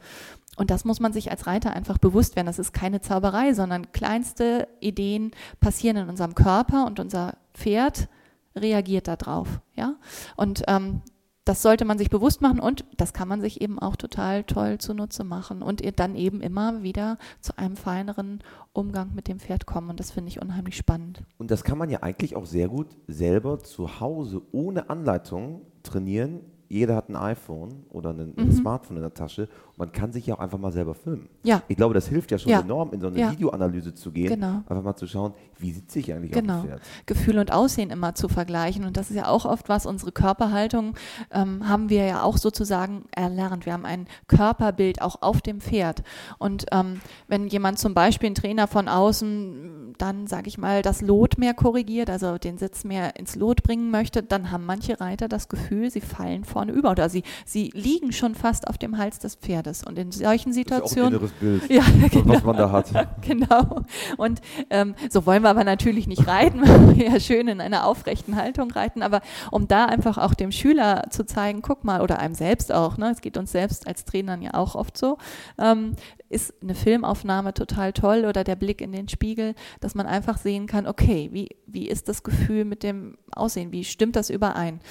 [0.55, 2.47] Und das muss man sich als Reiter einfach bewusst werden.
[2.47, 8.07] Das ist keine Zauberei, sondern kleinste Ideen passieren in unserem Körper und unser Pferd
[8.55, 9.61] reagiert darauf.
[9.75, 9.95] Ja?
[10.35, 11.01] Und ähm,
[11.45, 14.77] das sollte man sich bewusst machen und das kann man sich eben auch total toll
[14.77, 18.39] zunutze machen und dann eben immer wieder zu einem feineren
[18.71, 19.89] Umgang mit dem Pferd kommen.
[19.89, 21.23] Und das finde ich unheimlich spannend.
[21.37, 26.39] Und das kann man ja eigentlich auch sehr gut selber zu Hause ohne Anleitung trainieren,
[26.73, 28.51] jeder hat ein iPhone oder ein, mhm.
[28.51, 31.29] Smartphone in der Tasche und man kann sich ja auch einfach mal selber filmen.
[31.43, 31.61] Ja.
[31.67, 32.61] Ich glaube, das hilft ja schon ja.
[32.61, 33.31] enorm, in so eine ja.
[33.31, 34.63] Videoanalyse zu gehen, genau.
[34.67, 36.55] einfach mal zu schauen, wie sitze ich eigentlich genau.
[36.55, 36.81] auf dem Pferd.
[37.05, 40.95] Gefühl und Aussehen immer zu vergleichen und das ist ja auch oft was, unsere Körperhaltung
[41.31, 43.67] ähm, haben wir ja auch sozusagen erlernt.
[43.67, 46.03] Wir haben ein Körperbild auch auf dem Pferd
[46.39, 51.01] und ähm, wenn jemand zum Beispiel, ein Trainer von außen, dann, sage ich mal, das
[51.01, 55.27] Lot mehr korrigiert, also den Sitz mehr ins Lot bringen möchte, dann haben manche Reiter
[55.27, 59.19] das Gefühl, sie fallen vorne über oder sie, sie liegen schon fast auf dem Hals
[59.19, 59.83] des Pferdes.
[59.83, 61.13] Und in solchen Situationen.
[61.13, 62.91] Das ist auch ein Bild, ja, genau, was man da hat.
[63.21, 63.81] Genau.
[64.17, 67.85] Und ähm, so wollen wir aber natürlich nicht reiten, weil wir ja schön in einer
[67.85, 69.01] aufrechten Haltung reiten.
[69.01, 69.21] Aber
[69.51, 73.11] um da einfach auch dem Schüler zu zeigen, guck mal, oder einem selbst auch, ne,
[73.11, 75.17] es geht uns selbst als Trainern ja auch oft so,
[75.57, 75.95] ähm,
[76.29, 80.67] ist eine Filmaufnahme total toll oder der Blick in den Spiegel, dass man einfach sehen
[80.67, 84.81] kann, okay, wie, wie ist das Gefühl mit dem Aussehen, wie stimmt das überein?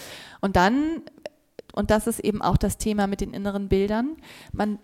[0.40, 1.02] Und dann,
[1.72, 4.16] und das ist eben auch das Thema mit den inneren Bildern,
[4.52, 4.78] man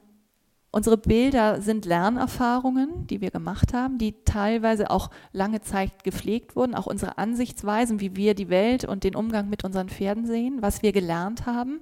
[0.70, 6.74] Unsere Bilder sind Lernerfahrungen, die wir gemacht haben, die teilweise auch lange Zeit gepflegt wurden,
[6.74, 10.82] auch unsere Ansichtsweisen, wie wir die Welt und den Umgang mit unseren Pferden sehen, was
[10.82, 11.80] wir gelernt haben.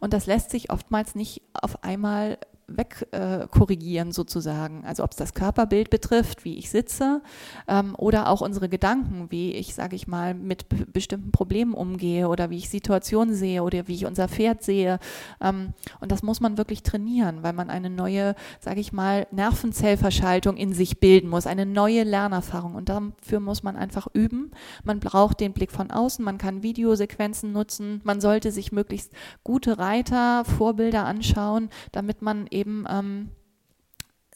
[0.00, 4.84] Und das lässt sich oftmals nicht auf einmal wegkorrigieren äh, sozusagen.
[4.84, 7.22] Also ob es das Körperbild betrifft, wie ich sitze,
[7.68, 12.50] ähm, oder auch unsere Gedanken, wie ich, sage ich mal, mit bestimmten Problemen umgehe oder
[12.50, 14.98] wie ich Situationen sehe oder wie ich unser Pferd sehe.
[15.40, 20.56] Ähm, und das muss man wirklich trainieren, weil man eine neue, sage ich mal, Nervenzellverschaltung
[20.56, 22.74] in sich bilden muss, eine neue Lernerfahrung.
[22.74, 24.50] Und dafür muss man einfach üben.
[24.82, 29.12] Man braucht den Blick von außen, man kann Videosequenzen nutzen, man sollte sich möglichst
[29.44, 33.30] gute Reiter, Vorbilder anschauen, damit man eben ähm,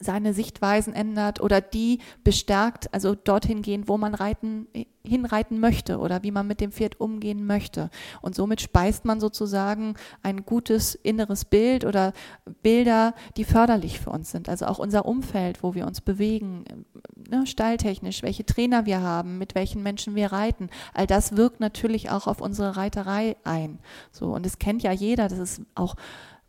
[0.01, 4.67] seine Sichtweisen ändert oder die bestärkt, also dorthin gehen, wo man reiten,
[5.03, 7.89] hinreiten möchte oder wie man mit dem Pferd umgehen möchte.
[8.21, 12.13] Und somit speist man sozusagen ein gutes inneres Bild oder
[12.61, 14.49] Bilder, die förderlich für uns sind.
[14.49, 16.65] Also auch unser Umfeld, wo wir uns bewegen,
[17.29, 20.69] ne, stalltechnisch, welche Trainer wir haben, mit welchen Menschen wir reiten.
[20.93, 23.79] All das wirkt natürlich auch auf unsere Reiterei ein.
[24.11, 25.95] So, und es kennt ja jeder, das ist auch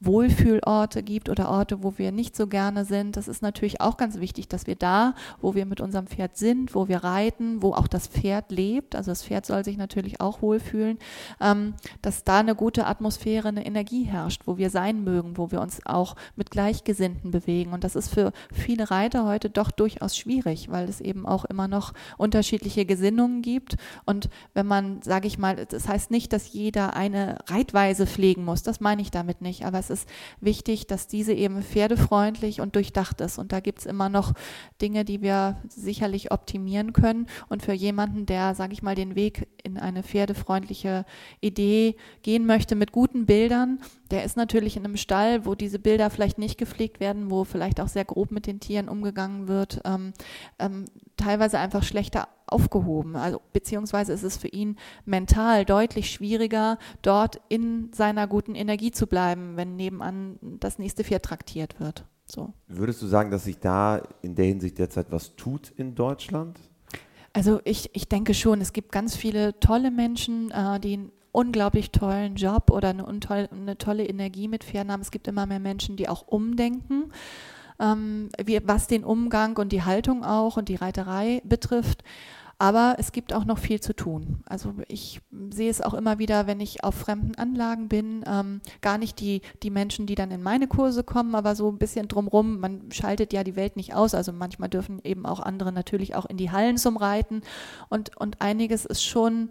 [0.05, 3.17] Wohlfühlorte gibt oder Orte, wo wir nicht so gerne sind.
[3.17, 6.75] Das ist natürlich auch ganz wichtig, dass wir da, wo wir mit unserem Pferd sind,
[6.75, 10.43] wo wir reiten, wo auch das Pferd lebt, also das Pferd soll sich natürlich auch
[10.43, 10.99] wohlfühlen,
[11.41, 15.61] ähm, dass da eine gute Atmosphäre, eine Energie herrscht, wo wir sein mögen, wo wir
[15.61, 17.73] uns auch mit Gleichgesinnten bewegen.
[17.73, 21.69] Und das ist für viele Reiter heute doch durchaus schwierig, weil es eben auch immer
[21.69, 23.77] noch unterschiedliche Gesinnungen gibt.
[24.05, 28.63] Und wenn man, sage ich mal, das heißt nicht, dass jeder eine Reitweise pflegen muss,
[28.63, 30.09] das meine ich damit nicht, aber es ist
[30.41, 33.39] wichtig, dass diese eben pferdefreundlich und durchdacht ist.
[33.39, 34.33] Und da gibt es immer noch
[34.81, 37.27] Dinge, die wir sicherlich optimieren können.
[37.49, 41.05] Und für jemanden, der, sage ich mal, den Weg in eine pferdefreundliche
[41.41, 43.79] Idee gehen möchte mit guten Bildern,
[44.13, 47.81] der ist natürlich in einem Stall, wo diese Bilder vielleicht nicht gepflegt werden, wo vielleicht
[47.81, 50.13] auch sehr grob mit den Tieren umgegangen wird, ähm,
[50.59, 50.85] ähm,
[51.17, 53.17] teilweise einfach schlechter aufgehoben.
[53.17, 59.07] Also beziehungsweise ist es für ihn mental deutlich schwieriger, dort in seiner guten Energie zu
[59.07, 62.05] bleiben, wenn nebenan das nächste Pferd traktiert wird.
[62.27, 62.53] So.
[62.69, 66.61] Würdest du sagen, dass sich da in der Hinsicht derzeit was tut in Deutschland?
[67.33, 72.37] Also ich, ich denke schon, es gibt ganz viele tolle Menschen, äh, die unglaublich tollen
[72.37, 75.01] Job oder eine, eine tolle Energie mit Pferden haben.
[75.01, 77.11] Es gibt immer mehr Menschen, die auch umdenken
[77.83, 82.05] ähm, wie, was den Umgang und die Haltung auch und die Reiterei betrifft.
[82.59, 84.45] Aber es gibt auch noch viel zu tun.
[84.47, 88.99] Also ich sehe es auch immer wieder, wenn ich auf fremden Anlagen bin, ähm, gar
[88.99, 92.61] nicht die, die Menschen, die dann in meine Kurse kommen, aber so ein bisschen drumrum.
[92.61, 94.15] Man schaltet ja die Welt nicht aus.
[94.15, 97.43] Also manchmal dürfen eben auch andere natürlich auch in die Hallen zum Reiten.
[97.89, 99.49] Und, und einiges ist schon,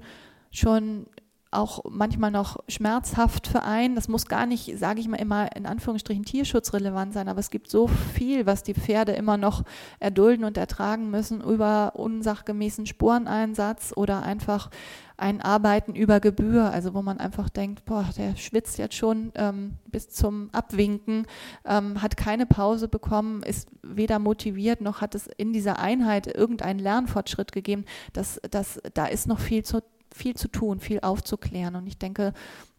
[0.50, 1.06] schon
[1.52, 3.96] auch manchmal noch schmerzhaft für einen.
[3.96, 7.70] Das muss gar nicht, sage ich mal immer, in Anführungsstrichen tierschutzrelevant sein, aber es gibt
[7.70, 9.64] so viel, was die Pferde immer noch
[10.00, 14.70] erdulden und ertragen müssen über unsachgemäßen Spureneinsatz oder einfach
[15.18, 19.76] ein Arbeiten über Gebühr, also wo man einfach denkt, boah, der schwitzt jetzt schon ähm,
[19.86, 21.28] bis zum Abwinken,
[21.64, 26.80] ähm, hat keine Pause bekommen, ist weder motiviert noch hat es in dieser Einheit irgendeinen
[26.80, 27.86] Lernfortschritt gegeben.
[28.14, 29.82] Das, das, da ist noch viel zu
[30.14, 31.76] viel zu tun, viel aufzuklären.
[31.76, 32.34] Und ich denke,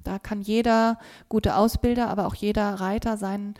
[0.05, 3.55] da kann jeder gute Ausbilder, aber auch jeder Reiter seinen,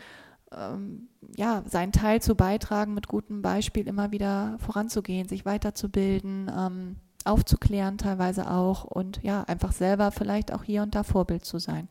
[0.51, 6.95] ähm, ja, seinen Teil zu beitragen, mit gutem Beispiel immer wieder voranzugehen, sich weiterzubilden, ähm,
[7.25, 11.87] aufzuklären teilweise auch und ja, einfach selber vielleicht auch hier und da Vorbild zu sein.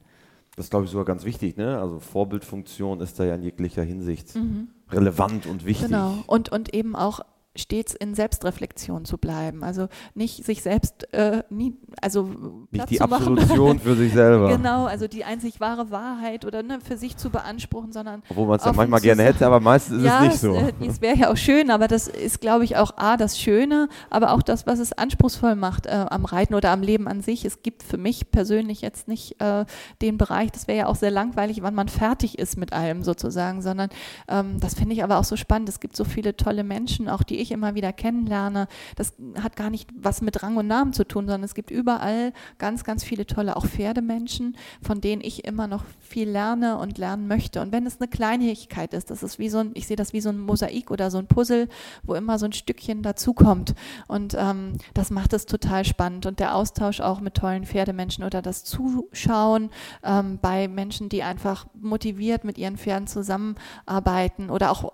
[0.56, 1.56] Das glaube ich, sogar ganz wichtig.
[1.56, 1.78] Ne?
[1.78, 4.68] Also Vorbildfunktion ist da ja in jeglicher Hinsicht mhm.
[4.90, 5.86] relevant und wichtig.
[5.86, 6.22] Genau.
[6.26, 7.20] Und, und eben auch
[7.54, 9.62] stets in Selbstreflexion zu bleiben.
[9.62, 12.30] Also nicht sich selbst, äh, nie, also
[12.70, 14.50] nicht die Absolution für sich selber.
[14.62, 18.22] Genau, also die einzig wahre Wahrheit oder ne, für sich zu beanspruchen, sondern.
[18.28, 20.54] Obwohl man es ja manchmal gerne hätte, aber meistens ist ja, es nicht so.
[20.54, 23.88] Äh, es, wäre ja auch schön, aber das ist, glaube ich, auch A, das Schöne,
[24.10, 27.44] aber auch das, was es anspruchsvoll macht äh, am Reiten oder am Leben an sich.
[27.44, 29.64] Es gibt für mich persönlich jetzt nicht äh,
[30.00, 33.62] den Bereich, das wäre ja auch sehr langweilig, wann man fertig ist mit allem sozusagen,
[33.62, 33.90] sondern
[34.28, 35.68] ähm, das finde ich aber auch so spannend.
[35.68, 39.70] Es gibt so viele tolle Menschen, auch die ich immer wieder kennenlerne, das hat gar
[39.70, 43.26] nicht was mit Rang und Namen zu tun, sondern es gibt überall ganz, ganz viele
[43.26, 47.60] tolle, auch Pferdemenschen, von denen ich immer noch viel lerne und lernen möchte.
[47.60, 50.20] Und wenn es eine Kleinigkeit ist, das ist wie so ein, ich sehe das wie
[50.20, 51.68] so ein Mosaik oder so ein Puzzle,
[52.02, 53.74] wo immer so ein Stückchen dazukommt.
[54.08, 56.26] Und ähm, das macht es total spannend.
[56.26, 59.70] Und der Austausch auch mit tollen Pferdemenschen oder das Zuschauen
[60.02, 64.92] ähm, bei Menschen, die einfach motiviert mit ihren Pferden zusammenarbeiten oder auch,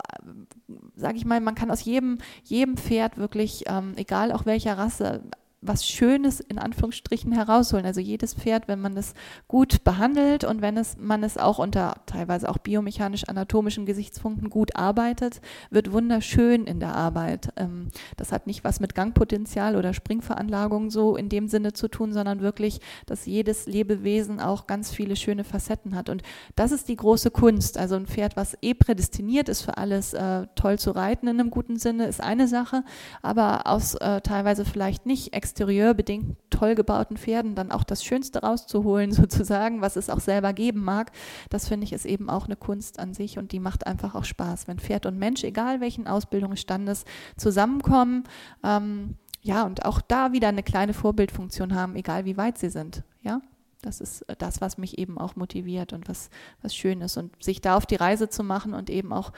[0.97, 5.23] sage ich mal, man kann aus jedem, jedem Pferd wirklich, ähm, egal auch welcher Rasse,
[5.61, 7.85] was Schönes in Anführungsstrichen herausholen.
[7.85, 9.15] Also jedes Pferd, wenn man es
[9.49, 15.41] gut behandelt und wenn es, man es auch unter teilweise auch biomechanisch-anatomischen Gesichtspunkten gut arbeitet,
[15.71, 17.53] wird wunderschön in der Arbeit.
[17.57, 22.13] Ähm, das hat nicht was mit Gangpotenzial oder Springveranlagung so in dem Sinne zu tun,
[22.13, 26.09] sondern wirklich, dass jedes Lebewesen auch ganz viele schöne Facetten hat.
[26.09, 26.23] Und
[26.55, 27.79] das ist die große Kunst.
[27.79, 31.51] Also ein Pferd, was eh prädestiniert ist für alles äh, toll zu reiten in einem
[31.51, 32.85] guten Sinne, ist eine Sache,
[33.23, 39.13] aber aus äh, teilweise vielleicht nicht exterieurbedingt toll gebauten Pferden dann auch das Schönste rauszuholen,
[39.23, 41.11] sozusagen, was es auch selber geben mag,
[41.51, 44.25] das finde ich ist eben auch eine Kunst an sich und die macht einfach auch
[44.25, 47.05] Spaß, wenn Pferd und Mensch, egal welchen Ausbildungsstandes,
[47.37, 48.25] zusammenkommen.
[48.63, 53.05] Ähm, ja, und auch da wieder eine kleine Vorbildfunktion haben, egal wie weit sie sind.
[53.23, 53.41] Ja,
[53.81, 56.29] das ist das, was mich eben auch motiviert und was,
[56.61, 57.17] was schön ist.
[57.17, 59.33] Und sich da auf die Reise zu machen und eben auch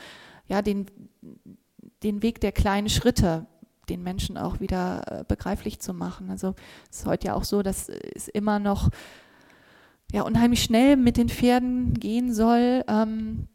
[0.49, 0.87] ja, den,
[2.03, 3.47] den Weg der kleinen Schritte
[3.91, 6.31] den Menschen auch wieder äh, begreiflich zu machen.
[6.31, 6.55] Also
[6.91, 8.91] es ist heute ja auch so, dass es immer noch
[10.13, 12.85] ja, unheimlich schnell mit den Pferden gehen soll.
[12.89, 13.49] Ähm,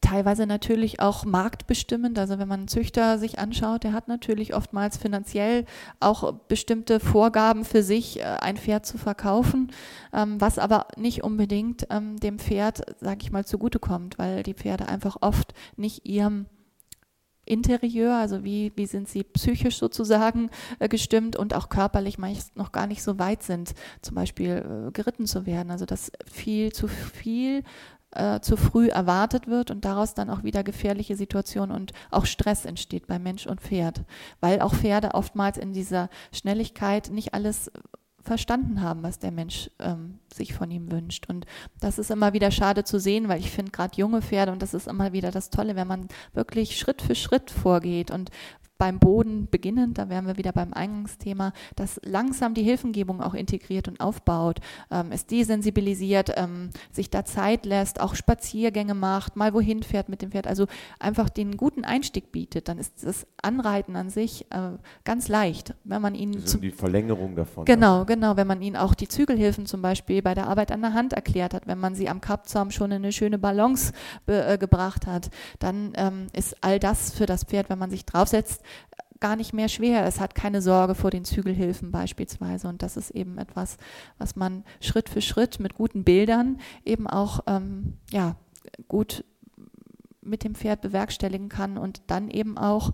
[0.00, 2.18] teilweise natürlich auch marktbestimmend.
[2.18, 5.64] Also wenn man einen Züchter sich anschaut, der hat natürlich oftmals finanziell
[5.98, 9.72] auch bestimmte Vorgaben für sich, äh, ein Pferd zu verkaufen,
[10.12, 14.88] ähm, was aber nicht unbedingt ähm, dem Pferd, sage ich mal, zugutekommt, weil die Pferde
[14.88, 16.46] einfach oft nicht ihrem
[17.50, 22.72] Interieur, also wie, wie sind sie psychisch sozusagen äh, gestimmt und auch körperlich meist noch
[22.72, 25.70] gar nicht so weit sind, zum Beispiel äh, geritten zu werden.
[25.70, 27.64] Also dass viel zu viel
[28.12, 32.64] äh, zu früh erwartet wird und daraus dann auch wieder gefährliche Situationen und auch Stress
[32.64, 34.04] entsteht bei Mensch und Pferd,
[34.40, 37.70] weil auch Pferde oftmals in dieser Schnelligkeit nicht alles
[38.30, 41.28] verstanden haben, was der Mensch ähm, sich von ihm wünscht.
[41.28, 41.46] Und
[41.80, 44.72] das ist immer wieder schade zu sehen, weil ich finde gerade junge Pferde, und das
[44.72, 48.30] ist immer wieder das Tolle, wenn man wirklich Schritt für Schritt vorgeht und
[48.80, 53.88] beim Boden beginnend, da wären wir wieder beim Eingangsthema, dass langsam die Hilfengebung auch integriert
[53.88, 59.82] und aufbaut, ähm, es desensibilisiert, ähm, sich da Zeit lässt, auch Spaziergänge macht, mal wohin
[59.82, 60.66] fährt mit dem Pferd, also
[60.98, 64.70] einfach den guten Einstieg bietet, dann ist das Anreiten an sich äh,
[65.04, 67.66] ganz leicht, wenn man ihn also die Verlängerung davon.
[67.66, 68.04] Genau, ja.
[68.04, 71.12] genau, wenn man ihn auch die Zügelhilfen zum Beispiel bei der Arbeit an der Hand
[71.12, 73.92] erklärt hat, wenn man sie am Kappzaum schon in eine schöne Balance
[74.26, 78.62] äh, gebracht hat, dann ähm, ist all das für das Pferd, wenn man sich draufsetzt,
[79.20, 80.04] gar nicht mehr schwer.
[80.04, 82.68] Es hat keine Sorge vor den Zügelhilfen beispielsweise.
[82.68, 83.76] Und das ist eben etwas,
[84.18, 88.36] was man Schritt für Schritt mit guten Bildern eben auch ähm, ja,
[88.88, 89.24] gut
[90.22, 92.92] mit dem Pferd bewerkstelligen kann und dann eben auch,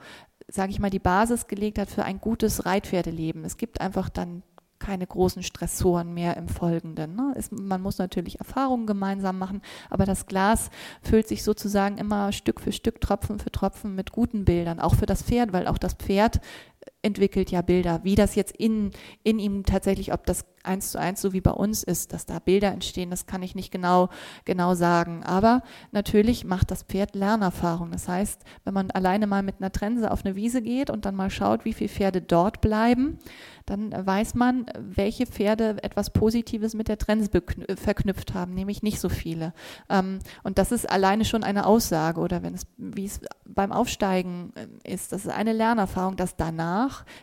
[0.48, 3.44] sage ich mal, die Basis gelegt hat für ein gutes Reitpferdeleben.
[3.44, 4.42] Es gibt einfach dann
[4.86, 7.16] keine großen Stressoren mehr im Folgenden.
[7.16, 7.34] Ne?
[7.36, 10.70] Es, man muss natürlich Erfahrungen gemeinsam machen, aber das Glas
[11.02, 15.06] füllt sich sozusagen immer Stück für Stück, Tropfen für Tropfen mit guten Bildern, auch für
[15.06, 16.40] das Pferd, weil auch das Pferd
[17.02, 18.00] entwickelt ja Bilder.
[18.02, 18.90] Wie das jetzt in,
[19.22, 22.40] in ihm tatsächlich, ob das eins zu eins so wie bei uns ist, dass da
[22.40, 24.08] Bilder entstehen, das kann ich nicht genau,
[24.44, 25.22] genau sagen.
[25.22, 27.92] Aber natürlich macht das Pferd Lernerfahrung.
[27.92, 31.14] Das heißt, wenn man alleine mal mit einer Trense auf eine Wiese geht und dann
[31.14, 33.18] mal schaut, wie viele Pferde dort bleiben,
[33.64, 37.30] dann weiß man, welche Pferde etwas Positives mit der Trense
[37.76, 39.52] verknüpft haben, nämlich nicht so viele.
[39.88, 44.52] Ähm, und das ist alleine schon eine Aussage oder wenn es, wie es beim Aufsteigen
[44.54, 46.75] äh, ist, das ist eine Lernerfahrung, dass danach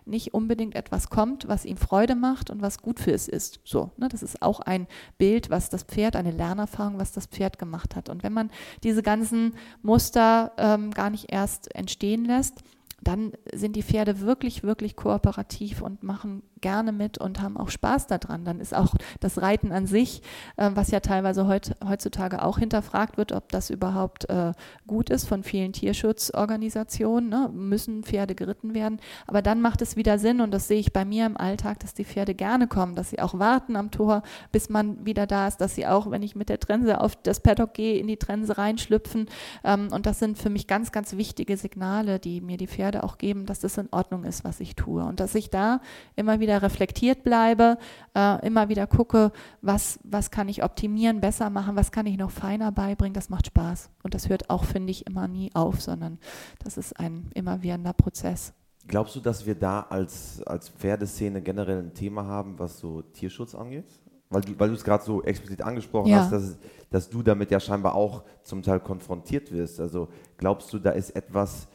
[0.06, 3.60] nicht unbedingt etwas kommt, was ihm Freude macht und was gut für es ist.
[3.64, 4.88] So, ne, das ist auch ein
[5.18, 8.10] Bild, was das Pferd, eine Lernerfahrung, was das Pferd gemacht hat.
[8.10, 8.52] Und wenn man
[8.84, 12.64] diese ganzen Muster ähm, gar nicht erst entstehen lässt,
[13.02, 18.08] dann sind die Pferde wirklich, wirklich kooperativ und machen gerne mit und haben auch Spaß
[18.08, 18.46] daran.
[18.46, 20.24] Dann ist auch das Reiten an sich,
[20.58, 24.54] äh, was ja teilweise heut, heutzutage auch hinterfragt wird, ob das überhaupt äh,
[24.88, 27.52] gut ist von vielen Tierschutzorganisationen, ne?
[27.54, 29.00] müssen Pferde geritten werden.
[29.28, 31.94] Aber dann macht es wieder Sinn und das sehe ich bei mir im Alltag, dass
[31.94, 35.58] die Pferde gerne kommen, dass sie auch warten am Tor, bis man wieder da ist,
[35.58, 38.58] dass sie auch, wenn ich mit der Trense auf das Paddock gehe, in die Trense
[38.58, 39.28] reinschlüpfen.
[39.66, 43.18] Ähm, und das sind für mich ganz, ganz wichtige Signale, die mir die Pferde auch
[43.18, 45.82] geben, dass das in Ordnung ist, was ich tue und dass ich da
[46.16, 47.78] immer wieder wieder reflektiert bleibe,
[48.16, 49.32] äh, immer wieder gucke,
[49.62, 53.48] was, was kann ich optimieren, besser machen, was kann ich noch feiner beibringen, das macht
[53.48, 53.90] Spaß.
[54.04, 56.20] Und das hört auch, finde ich, immer nie auf, sondern
[56.64, 58.54] das ist ein immerwährender Prozess.
[58.86, 63.56] Glaubst du, dass wir da als, als Pferdeszene generell ein Thema haben, was so Tierschutz
[63.56, 63.86] angeht?
[64.30, 66.18] Weil du, weil du es gerade so explizit angesprochen ja.
[66.18, 66.58] hast, dass,
[66.90, 69.80] dass du damit ja scheinbar auch zum Teil konfrontiert wirst.
[69.80, 71.68] Also glaubst du, da ist etwas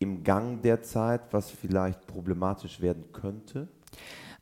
[0.00, 3.68] im Gang der Zeit, was vielleicht problematisch werden könnte?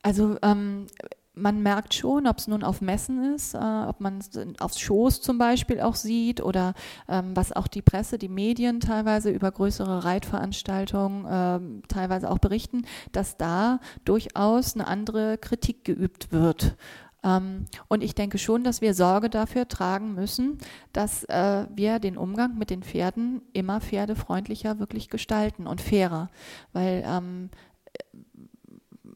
[0.02, 0.86] Also ähm,
[1.34, 4.30] man merkt schon, ob es nun auf Messen ist, äh, ob man es
[4.60, 6.74] aufs Shows zum Beispiel auch sieht oder
[7.08, 12.84] ähm, was auch die Presse, die Medien teilweise über größere Reitveranstaltungen äh, teilweise auch berichten,
[13.12, 16.76] dass da durchaus eine andere Kritik geübt wird.
[17.22, 20.58] Ähm, und ich denke schon, dass wir Sorge dafür tragen müssen,
[20.92, 26.30] dass äh, wir den Umgang mit den Pferden immer pferdefreundlicher wirklich gestalten und fairer.
[26.72, 27.50] Weil ähm,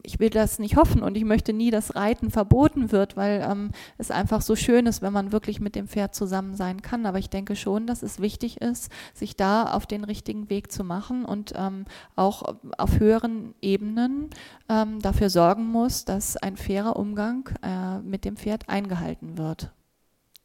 [0.05, 3.71] ich will das nicht hoffen und ich möchte nie, dass Reiten verboten wird, weil ähm,
[3.99, 7.07] es einfach so schön ist, wenn man wirklich mit dem Pferd zusammen sein kann.
[7.07, 10.85] Aber ich denke schon, dass es wichtig ist, sich da auf den richtigen Weg zu
[10.85, 11.87] machen und ähm,
[12.17, 12.43] auch
[12.77, 14.31] auf höheren Ebenen
[14.69, 19.73] ähm, dafür sorgen muss, dass ein fairer Umgang äh, mit dem Pferd eingehalten wird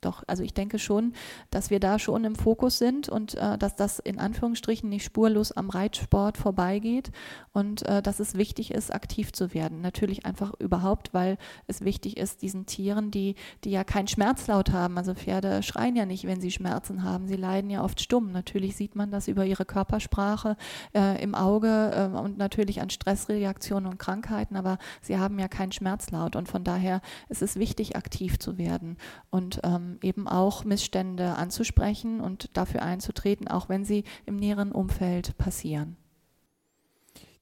[0.02, 1.14] doch, also ich denke schon,
[1.52, 5.52] dass wir da schon im Fokus sind und äh, dass das in Anführungsstrichen nicht spurlos
[5.52, 7.12] am Reitsport vorbeigeht
[7.52, 9.82] und äh, dass es wichtig ist, aktiv zu werden.
[9.82, 11.38] Natürlich einfach überhaupt, weil
[11.68, 16.06] es wichtig ist, diesen Tieren, die, die ja keinen Schmerzlaut haben, also Pferde schreien ja
[16.06, 18.32] nicht, wenn sie Schmerzen haben, sie leiden ja oft stumm.
[18.32, 20.56] Natürlich sieht man das über ihre Körpersprache
[20.96, 25.72] äh, im Auge äh, und natürlich an Stressreaktionen und Krankheiten, aber sie haben ja keinen
[25.72, 28.98] Schmerzlaut und von daher ist es wichtig, aktiv zu werden.
[29.30, 35.38] Und ähm, eben auch Missstände anzusprechen und dafür einzutreten, auch wenn sie im näheren Umfeld
[35.38, 35.98] passieren.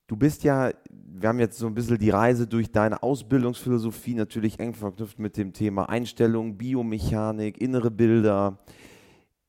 [0.07, 4.57] Du bist ja, wir haben jetzt so ein bisschen die Reise durch deine Ausbildungsphilosophie natürlich
[4.57, 8.57] eng verknüpft mit dem Thema Einstellung, Biomechanik, innere Bilder.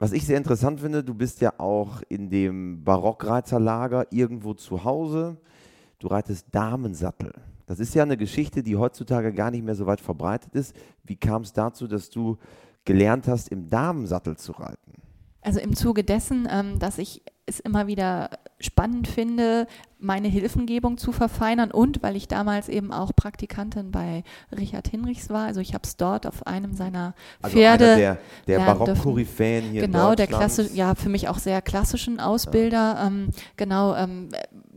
[0.01, 5.37] Was ich sehr interessant finde, du bist ja auch in dem Barockreiterlager irgendwo zu Hause.
[6.01, 7.33] Du reitest Damensattel.
[7.67, 10.75] Das ist ja eine Geschichte, die heutzutage gar nicht mehr so weit verbreitet ist.
[11.05, 12.39] Wie kam es dazu, dass du
[12.89, 14.95] gelernt hast, im Damensattel zu reiten?
[15.43, 18.31] Also im Zuge dessen, ähm, dass ich es immer wieder
[18.61, 19.67] spannend finde,
[19.99, 24.25] meine Hilfengebung zu verfeinern und weil ich damals eben auch Praktikantin bei
[24.57, 27.87] Richard Hinrichs war, also ich habe es dort auf einem seiner Pferde.
[27.87, 32.95] Also der der Barock-Koryphäen hier Genau, der klassische, ja, für mich auch sehr klassischen Ausbilder.
[32.95, 33.07] Ja.
[33.07, 34.29] Ähm, genau, ähm,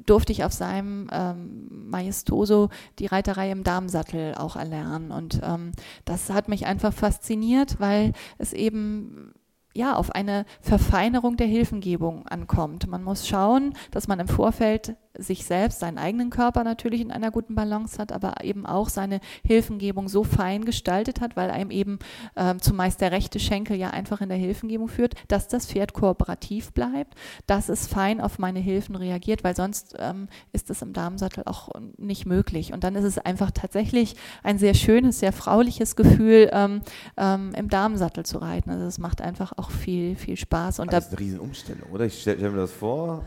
[0.05, 5.11] durfte ich auf seinem ähm, Maestoso die Reiterei im Damensattel auch erlernen.
[5.11, 5.71] Und ähm,
[6.05, 9.33] das hat mich einfach fasziniert, weil es eben
[9.73, 12.87] ja, auf eine Verfeinerung der Hilfengebung ankommt.
[12.87, 17.31] Man muss schauen, dass man im Vorfeld sich selbst, seinen eigenen Körper natürlich in einer
[17.31, 21.99] guten Balance hat, aber eben auch seine Hilfengebung so fein gestaltet hat, weil einem eben
[22.35, 26.71] äh, zumeist der rechte Schenkel ja einfach in der Hilfengebung führt, dass das Pferd kooperativ
[26.73, 27.15] bleibt,
[27.47, 31.69] dass es fein auf meine Hilfen reagiert, weil sonst ähm, ist es im Damensattel auch
[31.97, 32.73] nicht möglich.
[32.73, 36.81] Und dann ist es einfach tatsächlich ein sehr schönes, sehr frauliches Gefühl, ähm,
[37.17, 38.69] ähm, im Damensattel zu reiten.
[38.69, 40.79] Also es macht einfach auch viel, viel Spaß.
[40.79, 42.05] Und das ist eine Riesenumstellung, oder?
[42.05, 43.23] Ich stelle mir das vor.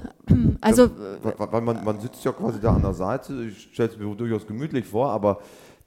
[0.61, 0.91] Also,
[1.23, 3.45] weil man man, man sitzt ja quasi da an der Seite.
[3.45, 5.41] Ich stelle es mir durchaus gemütlich vor, aber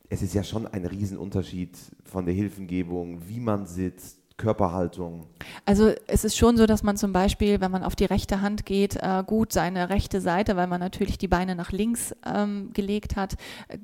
[0.10, 5.26] es ist ja schon ein Riesenunterschied von der Hilfengebung, wie man sitzt, Körperhaltung?
[5.66, 8.68] Also es ist schon so, dass man zum Beispiel, wenn man auf die rechte Hand
[8.68, 13.16] geht, äh, gut seine rechte Seite, weil man natürlich die Beine nach links ähm, gelegt
[13.16, 13.36] hat,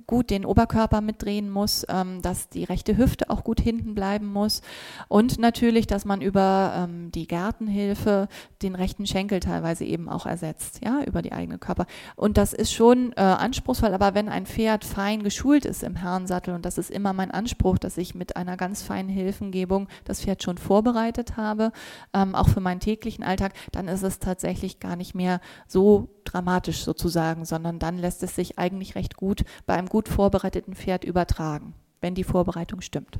[0.06, 4.62] gut den Oberkörper mitdrehen muss, ähm, dass die rechte Hüfte auch gut hinten bleiben muss
[5.08, 8.28] und natürlich, dass man über ähm, die Gärtenhilfe
[8.62, 11.88] den rechten Schenkel teilweise eben auch ersetzt, ja, über die eigene Körper.
[12.16, 16.54] Und das ist schon äh, anspruchsvoll, aber wenn ein Pferd fein geschult ist im Herrensattel,
[16.54, 20.43] und das ist immer mein Anspruch, dass ich mit einer ganz feinen Hilfengebung das Pferd
[20.44, 21.72] schon vorbereitet habe,
[22.14, 26.84] ähm, auch für meinen täglichen Alltag, dann ist es tatsächlich gar nicht mehr so dramatisch
[26.84, 31.74] sozusagen, sondern dann lässt es sich eigentlich recht gut bei einem gut vorbereiteten Pferd übertragen,
[32.02, 33.20] wenn die Vorbereitung stimmt.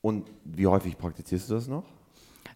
[0.00, 1.84] Und wie häufig praktizierst du das noch?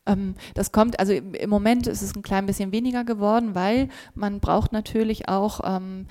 [0.07, 4.41] Ähm, das kommt, also im Moment ist es ein klein bisschen weniger geworden, weil man
[4.41, 6.07] braucht natürlich auch ähm,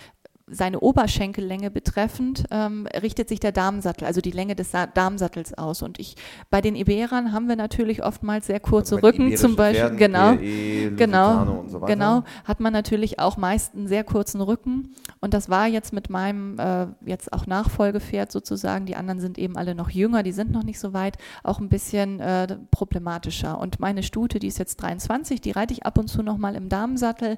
[0.51, 5.81] seine Oberschenkellänge betreffend ähm, richtet sich der Damensattel, also die Länge des Sa Darmsattels aus.
[5.81, 6.15] Und ich
[6.49, 9.79] bei den Iberern haben wir natürlich oftmals sehr kurze Rücken, zum Beispiel.
[9.79, 14.93] Pferden, genau, e, genau, so genau, hat man natürlich auch meist einen sehr kurzen Rücken.
[15.19, 18.85] Und das war jetzt mit meinem äh, jetzt auch Nachfolgepferd sozusagen.
[18.85, 21.69] Die anderen sind eben alle noch jünger, die sind noch nicht so weit, auch ein
[21.69, 23.59] bisschen äh, problematischer.
[23.59, 26.55] Und meine Stute, die ist jetzt 23, die reite ich ab und zu noch mal
[26.55, 27.37] im Damensattel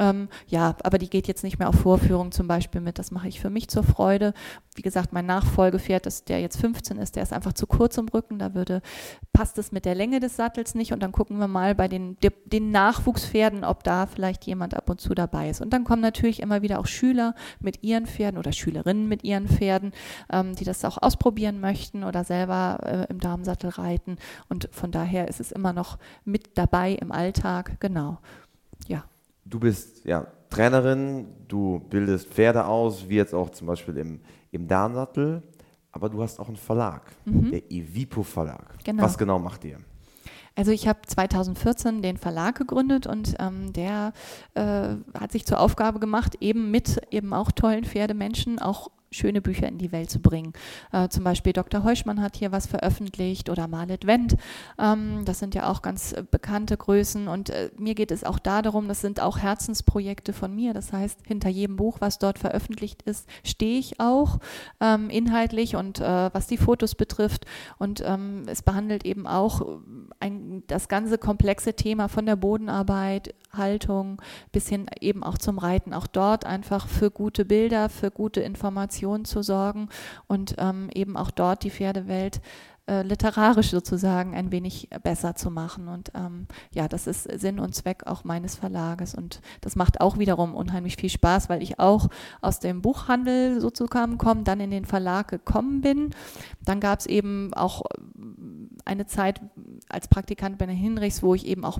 [0.00, 2.98] Ähm, ja, aber die geht jetzt nicht mehr auf Vorführung zum Beispiel mit.
[2.98, 4.32] Das mache ich für mich zur Freude.
[4.74, 8.08] Wie gesagt, mein Nachfolgepferd, das, der jetzt 15 ist, der ist einfach zu kurz im
[8.08, 8.38] Rücken.
[8.38, 8.80] Da würde,
[9.34, 10.94] passt es mit der Länge des Sattels nicht.
[10.94, 15.02] Und dann gucken wir mal bei den, den Nachwuchspferden, ob da vielleicht jemand ab und
[15.02, 15.60] zu dabei ist.
[15.60, 19.48] Und dann kommen natürlich immer wieder auch Schüler mit ihren Pferden oder Schülerinnen mit ihren
[19.48, 19.92] Pferden,
[20.32, 24.16] ähm, die das auch ausprobieren möchten oder selber äh, im Darmsattel reiten.
[24.48, 27.76] Und von daher ist es immer noch mit dabei im Alltag.
[27.80, 28.16] Genau.
[28.88, 29.04] Ja
[29.50, 34.20] du bist ja Trainerin, du bildest Pferde aus, wie jetzt auch zum Beispiel im,
[34.50, 35.42] im Darmsattel,
[35.92, 37.50] aber du hast auch einen Verlag, mhm.
[37.50, 38.78] der Evipo Verlag.
[38.84, 39.02] Genau.
[39.02, 39.78] Was genau macht ihr?
[40.56, 44.12] Also ich habe 2014 den Verlag gegründet und ähm, der
[44.54, 49.68] äh, hat sich zur Aufgabe gemacht, eben mit eben auch tollen Pferdemenschen auch schöne Bücher
[49.68, 50.52] in die Welt zu bringen.
[50.92, 51.82] Äh, zum Beispiel Dr.
[51.84, 54.36] Heuschmann hat hier was veröffentlicht oder Marlet Wendt.
[54.78, 58.38] Ähm, das sind ja auch ganz äh, bekannte Größen und äh, mir geht es auch
[58.38, 60.74] da darum, das sind auch Herzensprojekte von mir.
[60.74, 64.38] Das heißt, hinter jedem Buch, was dort veröffentlicht ist, stehe ich auch
[64.80, 67.46] ähm, inhaltlich und äh, was die Fotos betrifft.
[67.78, 69.78] Und ähm, es behandelt eben auch
[70.20, 74.20] ein, das ganze komplexe Thema von der Bodenarbeit, Haltung
[74.52, 75.94] bis hin eben auch zum Reiten.
[75.94, 79.88] Auch dort einfach für gute Bilder, für gute Informationen zu sorgen
[80.26, 82.40] und ähm, eben auch dort die Pferdewelt
[82.90, 85.86] äh, literarisch sozusagen ein wenig besser zu machen.
[85.86, 89.14] Und ähm, ja, das ist Sinn und Zweck auch meines Verlages.
[89.14, 92.08] Und das macht auch wiederum unheimlich viel Spaß, weil ich auch
[92.40, 96.10] aus dem Buchhandel sozusagen komme, dann in den Verlag gekommen bin.
[96.64, 97.82] Dann gab es eben auch
[98.84, 99.40] eine Zeit
[99.88, 101.78] als Praktikant bei der Hinrichs, wo ich eben auch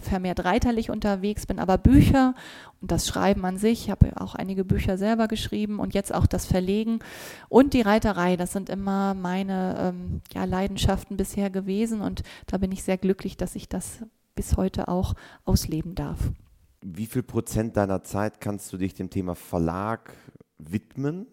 [0.00, 2.34] vermehrt reiterlich unterwegs bin, aber Bücher
[2.80, 6.26] und das Schreiben an sich, ich habe auch einige Bücher selber geschrieben und jetzt auch
[6.26, 7.00] das Verlegen
[7.48, 12.72] und die Reiterei, das sind immer meine ähm, ja, Leidenschaften bisher gewesen und da bin
[12.72, 14.02] ich sehr glücklich, dass ich das
[14.34, 15.14] bis heute auch
[15.44, 16.18] ausleben darf.
[16.80, 20.12] Wie viel Prozent deiner Zeit kannst du dich dem Thema Verlag
[20.58, 21.26] widmen?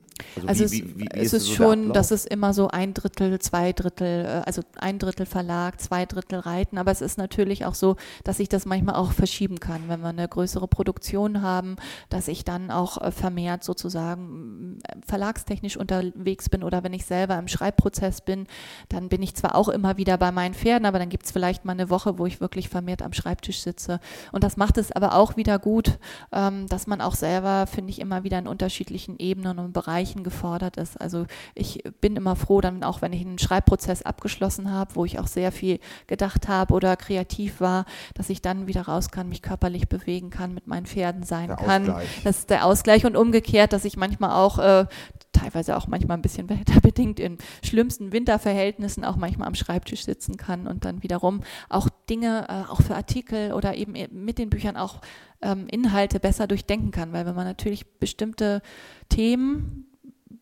[0.48, 3.40] Also, also wie, wie, wie, es ist, so schon, dass es immer so ein Drittel,
[3.40, 7.76] zwei Drittel, äh, also ein Drittel Verlag, zwei Drittel Reiten, aber es ist natürlich auch
[7.76, 11.76] so, dass ich das manchmal auch verschieben kann, wenn wir eine größere Produktion haben,
[12.10, 17.38] dass ich dann auch äh, vermehrt sozusagen äh, verlagstechnisch unterwegs bin oder wenn ich selber
[17.38, 18.48] im Schreibprozess bin,
[18.90, 21.66] dann bin ich zwar auch immer wieder bei meinen Pferden, aber dann gibt es vielleicht
[21.66, 24.00] mal eine Woche, wo ich wirklich vermehrt am Schreibtisch sitze.
[24.32, 26.00] Und das macht es aber auch wieder gut,
[26.32, 30.24] ähm, dass man auch selber, finde ich, immer wieder in unterschiedlichen Ebenen und Bereichen Bereichen
[30.24, 31.00] gefordert ist.
[31.00, 35.20] Also ich bin immer froh, dann auch wenn ich einen Schreibprozess abgeschlossen habe, wo ich
[35.20, 37.86] auch sehr viel gedacht habe oder kreativ war,
[38.16, 41.58] dass ich dann wieder raus kann, mich körperlich bewegen kann, mit meinen Pferden sein der
[41.58, 41.90] kann.
[41.90, 42.22] Ausgleich.
[42.24, 44.86] Das ist der Ausgleich und umgekehrt, dass ich manchmal auch äh,
[45.32, 50.68] teilweise auch manchmal ein bisschen wetterbedingt in schlimmsten Winterverhältnissen auch manchmal am Schreibtisch sitzen kann
[50.68, 55.02] und dann wiederum auch Dinge, äh, auch für Artikel oder eben mit den Büchern auch
[55.42, 58.62] ähm, Inhalte besser durchdenken kann, weil wenn man natürlich bestimmte
[59.10, 59.89] Themen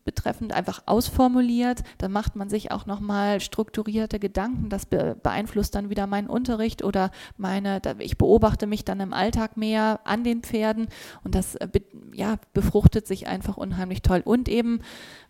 [0.08, 1.84] betreffend einfach ausformuliert.
[1.98, 4.70] Dann macht man sich auch nochmal strukturierte Gedanken.
[4.70, 10.00] Das beeinflusst dann wieder meinen Unterricht oder meine, ich beobachte mich dann im Alltag mehr
[10.06, 10.88] an den Pferden
[11.24, 11.68] und das äh,
[12.14, 14.22] ja, befruchtet sich einfach unheimlich toll.
[14.24, 14.80] Und eben,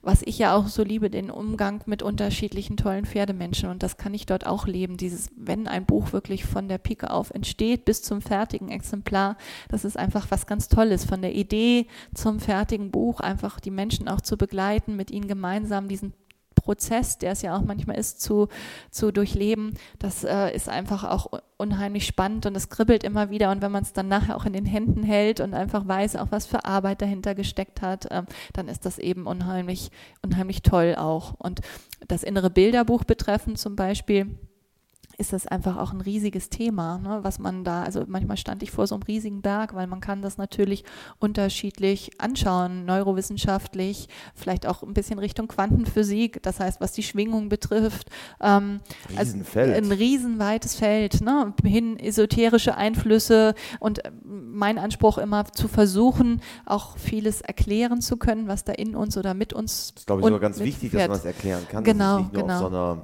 [0.03, 3.69] was ich ja auch so liebe, den Umgang mit unterschiedlichen tollen Pferdemenschen.
[3.69, 4.95] Und das kann ich dort auch leben.
[4.95, 9.37] Dieses, wenn ein Buch wirklich von der Pike auf entsteht bis zum fertigen Exemplar,
[9.69, 11.03] das ist einfach was ganz Tolles.
[11.03, 15.87] Von der Idee zum fertigen Buch einfach die Menschen auch zu begleiten, mit ihnen gemeinsam
[15.87, 16.13] diesen
[16.67, 18.49] Prozess, der es ja auch manchmal ist, zu,
[18.91, 23.51] zu durchleben, das äh, ist einfach auch unheimlich spannend und es kribbelt immer wieder.
[23.51, 26.27] Und wenn man es dann nachher auch in den Händen hält und einfach weiß, auch
[26.31, 29.91] was für Arbeit dahinter gesteckt hat, äh, dann ist das eben unheimlich,
[30.21, 31.35] unheimlich toll auch.
[31.37, 31.61] Und
[32.07, 34.37] das innere Bilderbuch betreffend zum Beispiel,
[35.17, 38.69] ist das einfach auch ein riesiges Thema, ne, was man da, also manchmal stand ich
[38.69, 40.83] vor so einem riesigen Berg, weil man kann das natürlich
[41.17, 48.11] unterschiedlich anschauen, neurowissenschaftlich, vielleicht auch ein bisschen Richtung Quantenphysik, das heißt, was die Schwingung betrifft.
[48.39, 48.79] Ähm,
[49.15, 56.41] also ein riesenweites Feld, ne, hin esoterische Einflüsse und äh, mein Anspruch immer zu versuchen,
[56.65, 59.93] auch vieles erklären zu können, was da in uns oder mit uns.
[59.93, 61.83] Das ist, glaube ich, sogar ganz wichtig, dass man es erklären kann.
[61.83, 63.01] Genau, genau.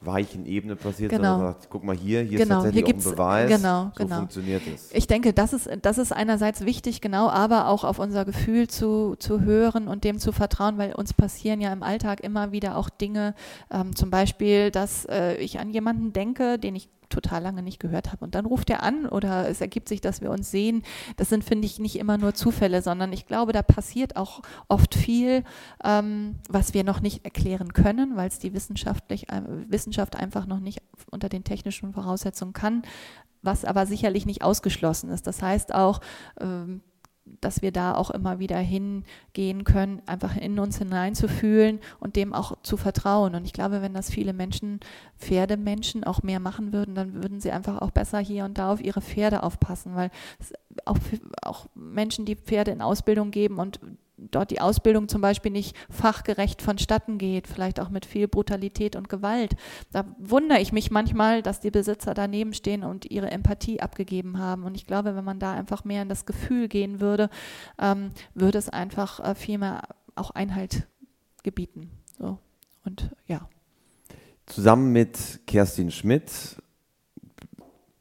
[0.00, 1.38] Weichen Ebene passiert, genau.
[1.38, 2.58] sondern sagt, guck mal hier, hier genau.
[2.58, 4.16] ist tatsächlich hier auch ein Beweis, genau, so genau.
[4.18, 4.92] funktioniert es.
[4.92, 9.16] Ich denke, das ist, das ist einerseits wichtig, genau, aber auch auf unser Gefühl zu,
[9.18, 12.90] zu hören und dem zu vertrauen, weil uns passieren ja im Alltag immer wieder auch
[12.90, 13.34] Dinge,
[13.72, 18.12] ähm, zum Beispiel, dass äh, ich an jemanden denke, den ich total lange nicht gehört
[18.12, 18.24] habe.
[18.24, 20.82] Und dann ruft er an oder es ergibt sich, dass wir uns sehen.
[21.16, 24.94] Das sind, finde ich, nicht immer nur Zufälle, sondern ich glaube, da passiert auch oft
[24.94, 25.44] viel,
[25.84, 30.60] ähm, was wir noch nicht erklären können, weil es die wissenschaftlich, äh, Wissenschaft einfach noch
[30.60, 32.82] nicht unter den technischen Voraussetzungen kann
[33.42, 35.26] was aber sicherlich nicht ausgeschlossen ist.
[35.26, 36.00] Das heißt auch,
[36.40, 36.80] ähm,
[37.40, 42.56] dass wir da auch immer wieder hingehen können, einfach in uns hineinzufühlen und dem auch
[42.62, 43.34] zu vertrauen.
[43.34, 44.80] Und ich glaube, wenn das viele Menschen,
[45.18, 48.80] Pferdemenschen auch mehr machen würden, dann würden sie einfach auch besser hier und da auf
[48.80, 50.10] ihre Pferde aufpassen, weil
[50.84, 50.98] auch,
[51.42, 53.80] auch Menschen, die Pferde in Ausbildung geben und
[54.18, 59.08] dort die Ausbildung zum Beispiel nicht fachgerecht vonstatten geht, vielleicht auch mit viel Brutalität und
[59.08, 59.56] Gewalt.
[59.92, 64.64] Da wundere ich mich manchmal, dass die Besitzer daneben stehen und ihre Empathie abgegeben haben.
[64.64, 67.30] Und ich glaube, wenn man da einfach mehr in das Gefühl gehen würde,
[67.78, 69.82] ähm, würde es einfach äh, viel mehr
[70.14, 70.86] auch Einhalt
[71.42, 71.90] gebieten.
[72.18, 72.38] So.
[72.84, 73.48] Und ja.
[74.46, 76.56] Zusammen mit Kerstin Schmidt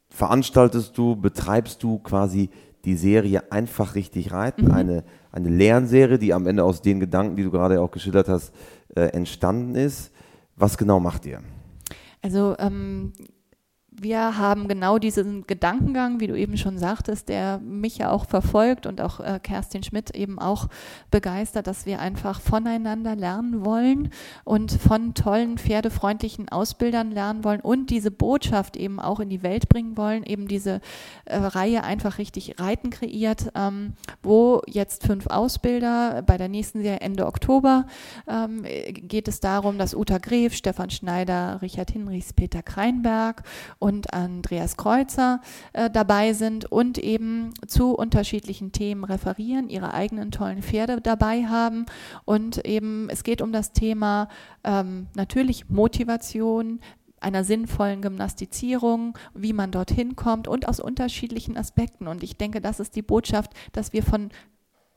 [0.10, 2.50] veranstaltest du, betreibst du quasi
[2.86, 4.72] die Serie Einfach richtig reiten, mhm.
[4.72, 5.04] eine
[5.38, 8.54] eine Lernserie, die am Ende aus den Gedanken, die du gerade auch geschildert hast,
[8.96, 10.12] äh, entstanden ist.
[10.56, 11.42] Was genau macht ihr?
[12.22, 13.14] Also ähm,
[14.00, 18.86] wir haben genau diesen Gedankengang, wie du eben schon sagtest, der mich ja auch verfolgt
[18.86, 20.68] und auch äh, Kerstin Schmidt eben auch
[21.10, 24.12] begeistert, dass wir einfach voneinander lernen wollen
[24.44, 29.68] und von tollen, pferdefreundlichen Ausbildern lernen wollen und diese Botschaft eben auch in die Welt
[29.68, 30.80] bringen wollen, eben diese
[31.26, 37.00] äh, Reihe einfach richtig Reiten kreiert, ähm, wo jetzt fünf Ausbilder bei der nächsten Serie
[37.00, 37.88] Ende Oktober
[38.28, 43.42] ähm, geht es darum, dass Uta Gref, Stefan Schneider, Richard Hinrichs, Peter Kreinberg
[43.80, 45.42] und Andreas Kreuzer
[45.74, 51.86] äh, dabei sind und eben zu unterschiedlichen Themen referieren, ihre eigenen tollen Pferde dabei haben.
[52.26, 54.28] Und eben es geht um das Thema
[54.64, 56.80] ähm, natürlich Motivation,
[57.20, 62.08] einer sinnvollen Gymnastizierung, wie man dorthin kommt und aus unterschiedlichen Aspekten.
[62.08, 64.30] Und ich denke, das ist die Botschaft, dass wir von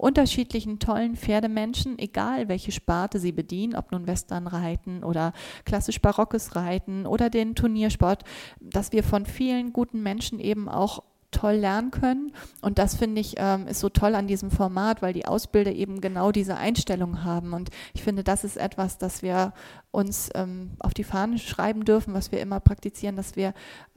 [0.00, 5.32] unterschiedlichen tollen Pferdemenschen, egal welche Sparte sie bedienen, ob nun Westernreiten oder
[5.64, 8.24] klassisch barockes Reiten oder den Turniersport,
[8.60, 12.32] dass wir von vielen guten Menschen eben auch toll lernen können.
[12.60, 16.00] Und das finde ich ähm, ist so toll an diesem Format, weil die Ausbilder eben
[16.00, 17.52] genau diese Einstellung haben.
[17.52, 19.52] Und ich finde, das ist etwas, das wir
[19.92, 23.54] uns ähm, auf die Fahne schreiben dürfen, was wir immer praktizieren, dass wir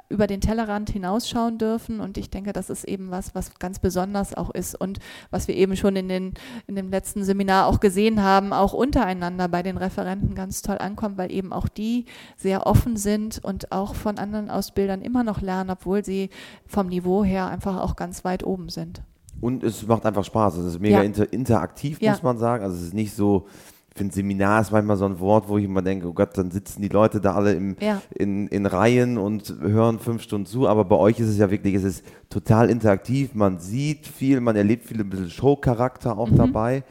[0.09, 1.99] über den Tellerrand hinausschauen dürfen.
[1.99, 5.55] Und ich denke, das ist eben was, was ganz besonders auch ist und was wir
[5.55, 6.33] eben schon in, den,
[6.67, 11.17] in dem letzten Seminar auch gesehen haben, auch untereinander bei den Referenten ganz toll ankommt,
[11.17, 12.05] weil eben auch die
[12.37, 16.29] sehr offen sind und auch von anderen Ausbildern immer noch lernen, obwohl sie
[16.65, 19.01] vom Niveau her einfach auch ganz weit oben sind.
[19.41, 20.57] Und es macht einfach Spaß.
[20.57, 21.03] Es ist mega ja.
[21.03, 22.19] inter interaktiv, muss ja.
[22.21, 22.63] man sagen.
[22.63, 23.47] Also es ist nicht so,
[23.89, 26.49] ich finde, Seminar ist manchmal so ein Wort, wo ich immer denke, oh Gott, dann
[26.49, 28.01] sitzen die Leute da alle im, ja.
[28.15, 30.67] in, in Reihen und hören fünf Stunden zu.
[30.67, 33.35] Aber bei euch ist es ja wirklich, es ist total interaktiv.
[33.35, 36.37] Man sieht viel, man erlebt viel, ein bisschen Showcharakter auch mhm.
[36.37, 36.83] dabei.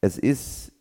[0.00, 0.71] Es ist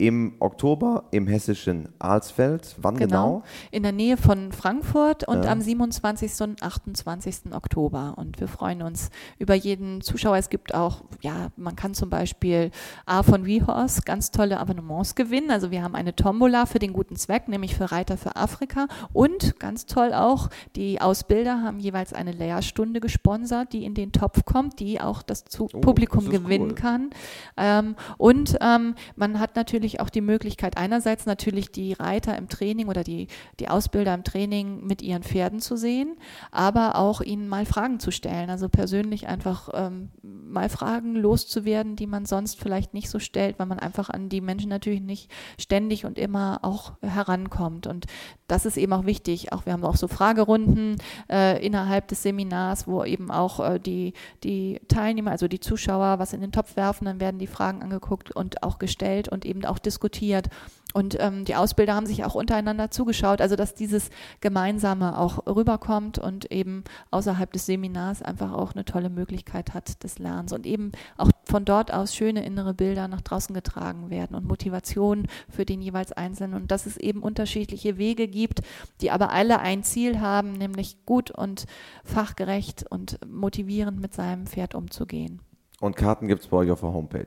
[0.00, 2.76] im Oktober im hessischen Alsfeld.
[2.78, 3.40] Wann genau?
[3.40, 3.42] genau?
[3.72, 5.50] In der Nähe von Frankfurt und ja.
[5.50, 6.40] am 27.
[6.40, 7.52] und 28.
[7.52, 8.14] Oktober.
[8.16, 10.36] Und wir freuen uns über jeden Zuschauer.
[10.36, 12.70] Es gibt auch, ja, man kann zum Beispiel
[13.06, 15.50] A von WeHorse ganz tolle Abonnements gewinnen.
[15.50, 18.86] Also wir haben eine Tombola für den guten Zweck, nämlich für Reiter für Afrika.
[19.12, 24.44] Und ganz toll auch, die Ausbilder haben jeweils eine Lehrstunde gesponsert, die in den Topf
[24.44, 26.74] kommt, die auch das oh, Publikum das gewinnen cool.
[26.76, 27.10] kann.
[27.56, 32.48] Ähm, und ähm, man hat natürlich natürlich auch die Möglichkeit, einerseits natürlich die Reiter im
[32.48, 33.28] Training oder die,
[33.58, 36.16] die Ausbilder im Training mit ihren Pferden zu sehen,
[36.50, 38.50] aber auch ihnen mal Fragen zu stellen.
[38.50, 43.66] Also persönlich einfach ähm, mal Fragen loszuwerden, die man sonst vielleicht nicht so stellt, weil
[43.66, 47.86] man einfach an die Menschen natürlich nicht ständig und immer auch herankommt.
[47.86, 48.06] Und
[48.46, 49.52] das ist eben auch wichtig.
[49.52, 50.96] Auch wir haben auch so Fragerunden
[51.30, 54.12] äh, innerhalb des Seminars, wo eben auch äh, die,
[54.44, 58.30] die Teilnehmer, also die Zuschauer, was in den Topf werfen, dann werden die Fragen angeguckt
[58.30, 60.48] und auch gestellt und eben auch auch diskutiert.
[60.94, 64.08] Und ähm, die Ausbilder haben sich auch untereinander zugeschaut, also dass dieses
[64.40, 70.18] Gemeinsame auch rüberkommt und eben außerhalb des Seminars einfach auch eine tolle Möglichkeit hat des
[70.18, 74.48] Lernens und eben auch von dort aus schöne innere Bilder nach draußen getragen werden und
[74.48, 78.62] Motivation für den jeweils Einzelnen und dass es eben unterschiedliche Wege gibt,
[79.02, 81.66] die aber alle ein Ziel haben, nämlich gut und
[82.02, 85.42] fachgerecht und motivierend mit seinem Pferd umzugehen.
[85.80, 87.26] Und Karten gibt es bei euch auf der Homepage.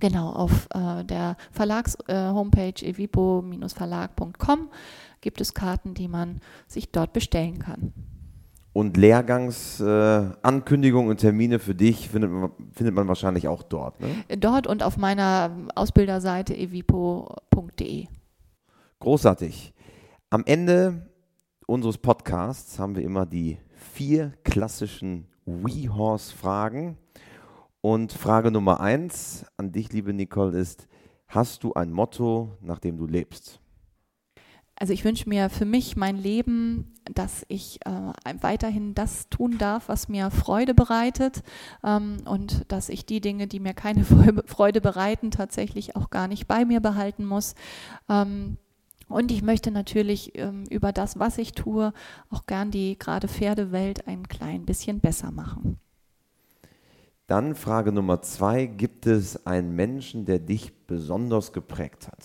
[0.00, 4.68] Genau, auf äh, der Verlags-Homepage äh, evipo-verlag.com
[5.20, 7.92] gibt es Karten, die man sich dort bestellen kann.
[8.72, 14.08] Und Lehrgangsankündigungen äh, und Termine für dich findet man, findet man wahrscheinlich auch dort, ne?
[14.38, 18.06] Dort und auf meiner Ausbilderseite evipo.de.
[19.00, 19.74] Großartig.
[20.30, 21.10] Am Ende
[21.66, 26.96] unseres Podcasts haben wir immer die vier klassischen WeHorse-Fragen.
[27.80, 30.88] Und Frage Nummer eins an dich, liebe Nicole, ist,
[31.28, 33.60] hast du ein Motto, nach dem du lebst?
[34.80, 39.90] also ich wünsche mir für mich mein Leben, dass ich äh, weiterhin das tun darf,
[39.90, 41.42] was mir Freude bereitet
[41.84, 44.04] ähm, und dass ich die Dinge, die mir keine
[44.46, 47.54] Freude bereiten, tatsächlich auch gar nicht bei mir behalten muss.
[48.08, 48.56] Ähm,
[49.06, 51.92] und ich möchte natürlich ähm, über das, was ich tue,
[52.30, 55.78] auch gern die gerade Pferdewelt ein klein bisschen besser machen.
[57.30, 62.24] Dann Frage Nummer zwei, gibt es einen Menschen, der dich besonders geprägt hat?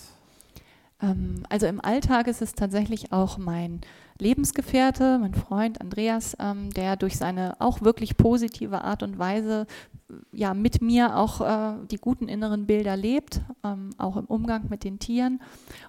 [0.99, 3.81] Ähm, also im Alltag ist es tatsächlich auch mein
[4.19, 9.67] Lebensgefährte, mein Freund Andreas, ähm, der durch seine auch wirklich positive Art und Weise
[10.09, 14.69] äh, ja mit mir auch äh, die guten inneren Bilder lebt, ähm, auch im Umgang
[14.69, 15.41] mit den Tieren.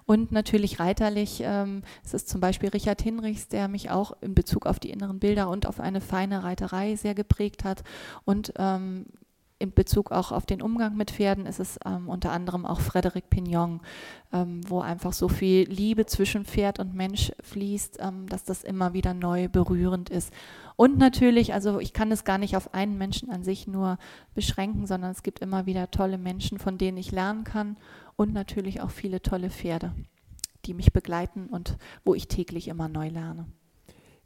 [0.05, 4.65] Und natürlich reiterlich ähm, es ist zum Beispiel Richard Hinrichs, der mich auch in Bezug
[4.65, 7.83] auf die inneren Bilder und auf eine feine Reiterei sehr geprägt hat.
[8.25, 9.05] Und ähm,
[9.59, 13.29] in Bezug auch auf den Umgang mit Pferden ist es ähm, unter anderem auch Frederic
[13.29, 13.81] Pignon,
[14.31, 18.93] ähm, wo einfach so viel Liebe zwischen Pferd und Mensch fließt, ähm, dass das immer
[18.93, 20.31] wieder neu berührend ist.
[20.75, 23.97] Und natürlich, also ich kann es gar nicht auf einen Menschen an sich nur
[24.35, 27.77] beschränken, sondern es gibt immer wieder tolle Menschen, von denen ich lernen kann
[28.15, 29.93] und natürlich auch viele tolle Pferde,
[30.65, 33.47] die mich begleiten und wo ich täglich immer neu lerne.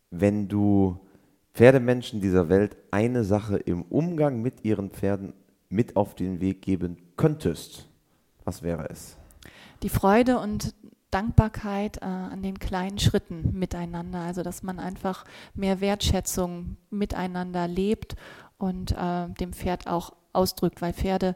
[0.09, 0.99] Wenn du
[1.53, 5.33] Pferdemenschen dieser Welt eine Sache im Umgang mit ihren Pferden
[5.69, 7.87] mit auf den Weg geben könntest,
[8.43, 9.17] was wäre es?
[9.83, 10.75] Die Freude und
[11.11, 18.15] Dankbarkeit äh, an den kleinen Schritten miteinander, also dass man einfach mehr Wertschätzung miteinander lebt
[18.57, 21.35] und äh, dem Pferd auch ausdrückt, weil Pferde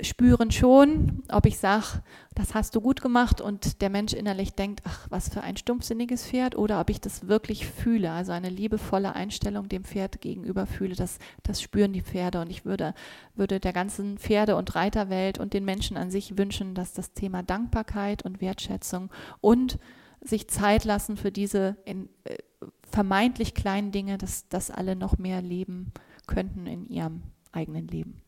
[0.00, 2.02] spüren schon, ob ich sage,
[2.34, 6.26] das hast du gut gemacht und der Mensch innerlich denkt, ach, was für ein stumpfsinniges
[6.26, 10.94] Pferd, oder ob ich das wirklich fühle, also eine liebevolle Einstellung dem Pferd gegenüber fühle,
[10.94, 12.40] das, das spüren die Pferde.
[12.40, 12.94] Und ich würde,
[13.34, 17.42] würde der ganzen Pferde- und Reiterwelt und den Menschen an sich wünschen, dass das Thema
[17.42, 19.78] Dankbarkeit und Wertschätzung und
[20.22, 22.38] sich Zeit lassen für diese in, äh,
[22.90, 25.92] vermeintlich kleinen Dinge, dass, dass alle noch mehr leben
[26.26, 27.22] könnten in ihrem
[27.52, 28.21] eigenen Leben.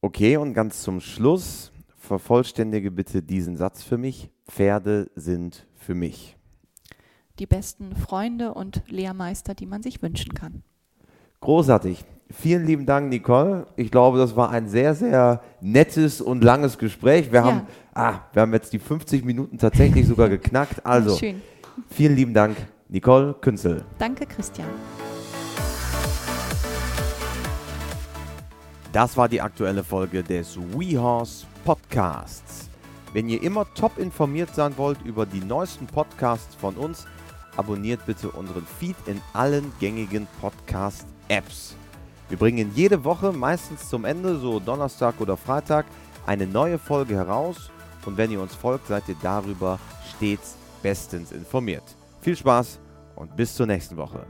[0.00, 4.30] Okay, und ganz zum Schluss, vervollständige bitte diesen Satz für mich.
[4.48, 6.36] Pferde sind für mich.
[7.38, 10.62] Die besten Freunde und Lehrmeister, die man sich wünschen kann.
[11.40, 12.04] Großartig.
[12.30, 13.66] Vielen lieben Dank, Nicole.
[13.76, 17.32] Ich glaube, das war ein sehr, sehr nettes und langes Gespräch.
[17.32, 17.46] Wir, ja.
[17.46, 20.84] haben, ah, wir haben jetzt die 50 Minuten tatsächlich sogar geknackt.
[20.84, 21.40] Also, Schön.
[21.88, 22.56] vielen lieben Dank,
[22.88, 23.84] Nicole Künzel.
[23.98, 24.68] Danke, Christian.
[28.98, 32.68] Das war die aktuelle Folge des WeHorse Podcasts.
[33.12, 37.06] Wenn ihr immer top informiert sein wollt über die neuesten Podcasts von uns,
[37.56, 41.76] abonniert bitte unseren Feed in allen gängigen Podcast-Apps.
[42.28, 45.86] Wir bringen jede Woche, meistens zum Ende, so Donnerstag oder Freitag,
[46.26, 47.70] eine neue Folge heraus
[48.04, 49.78] und wenn ihr uns folgt, seid ihr darüber
[50.16, 51.84] stets bestens informiert.
[52.20, 52.80] Viel Spaß
[53.14, 54.26] und bis zur nächsten Woche.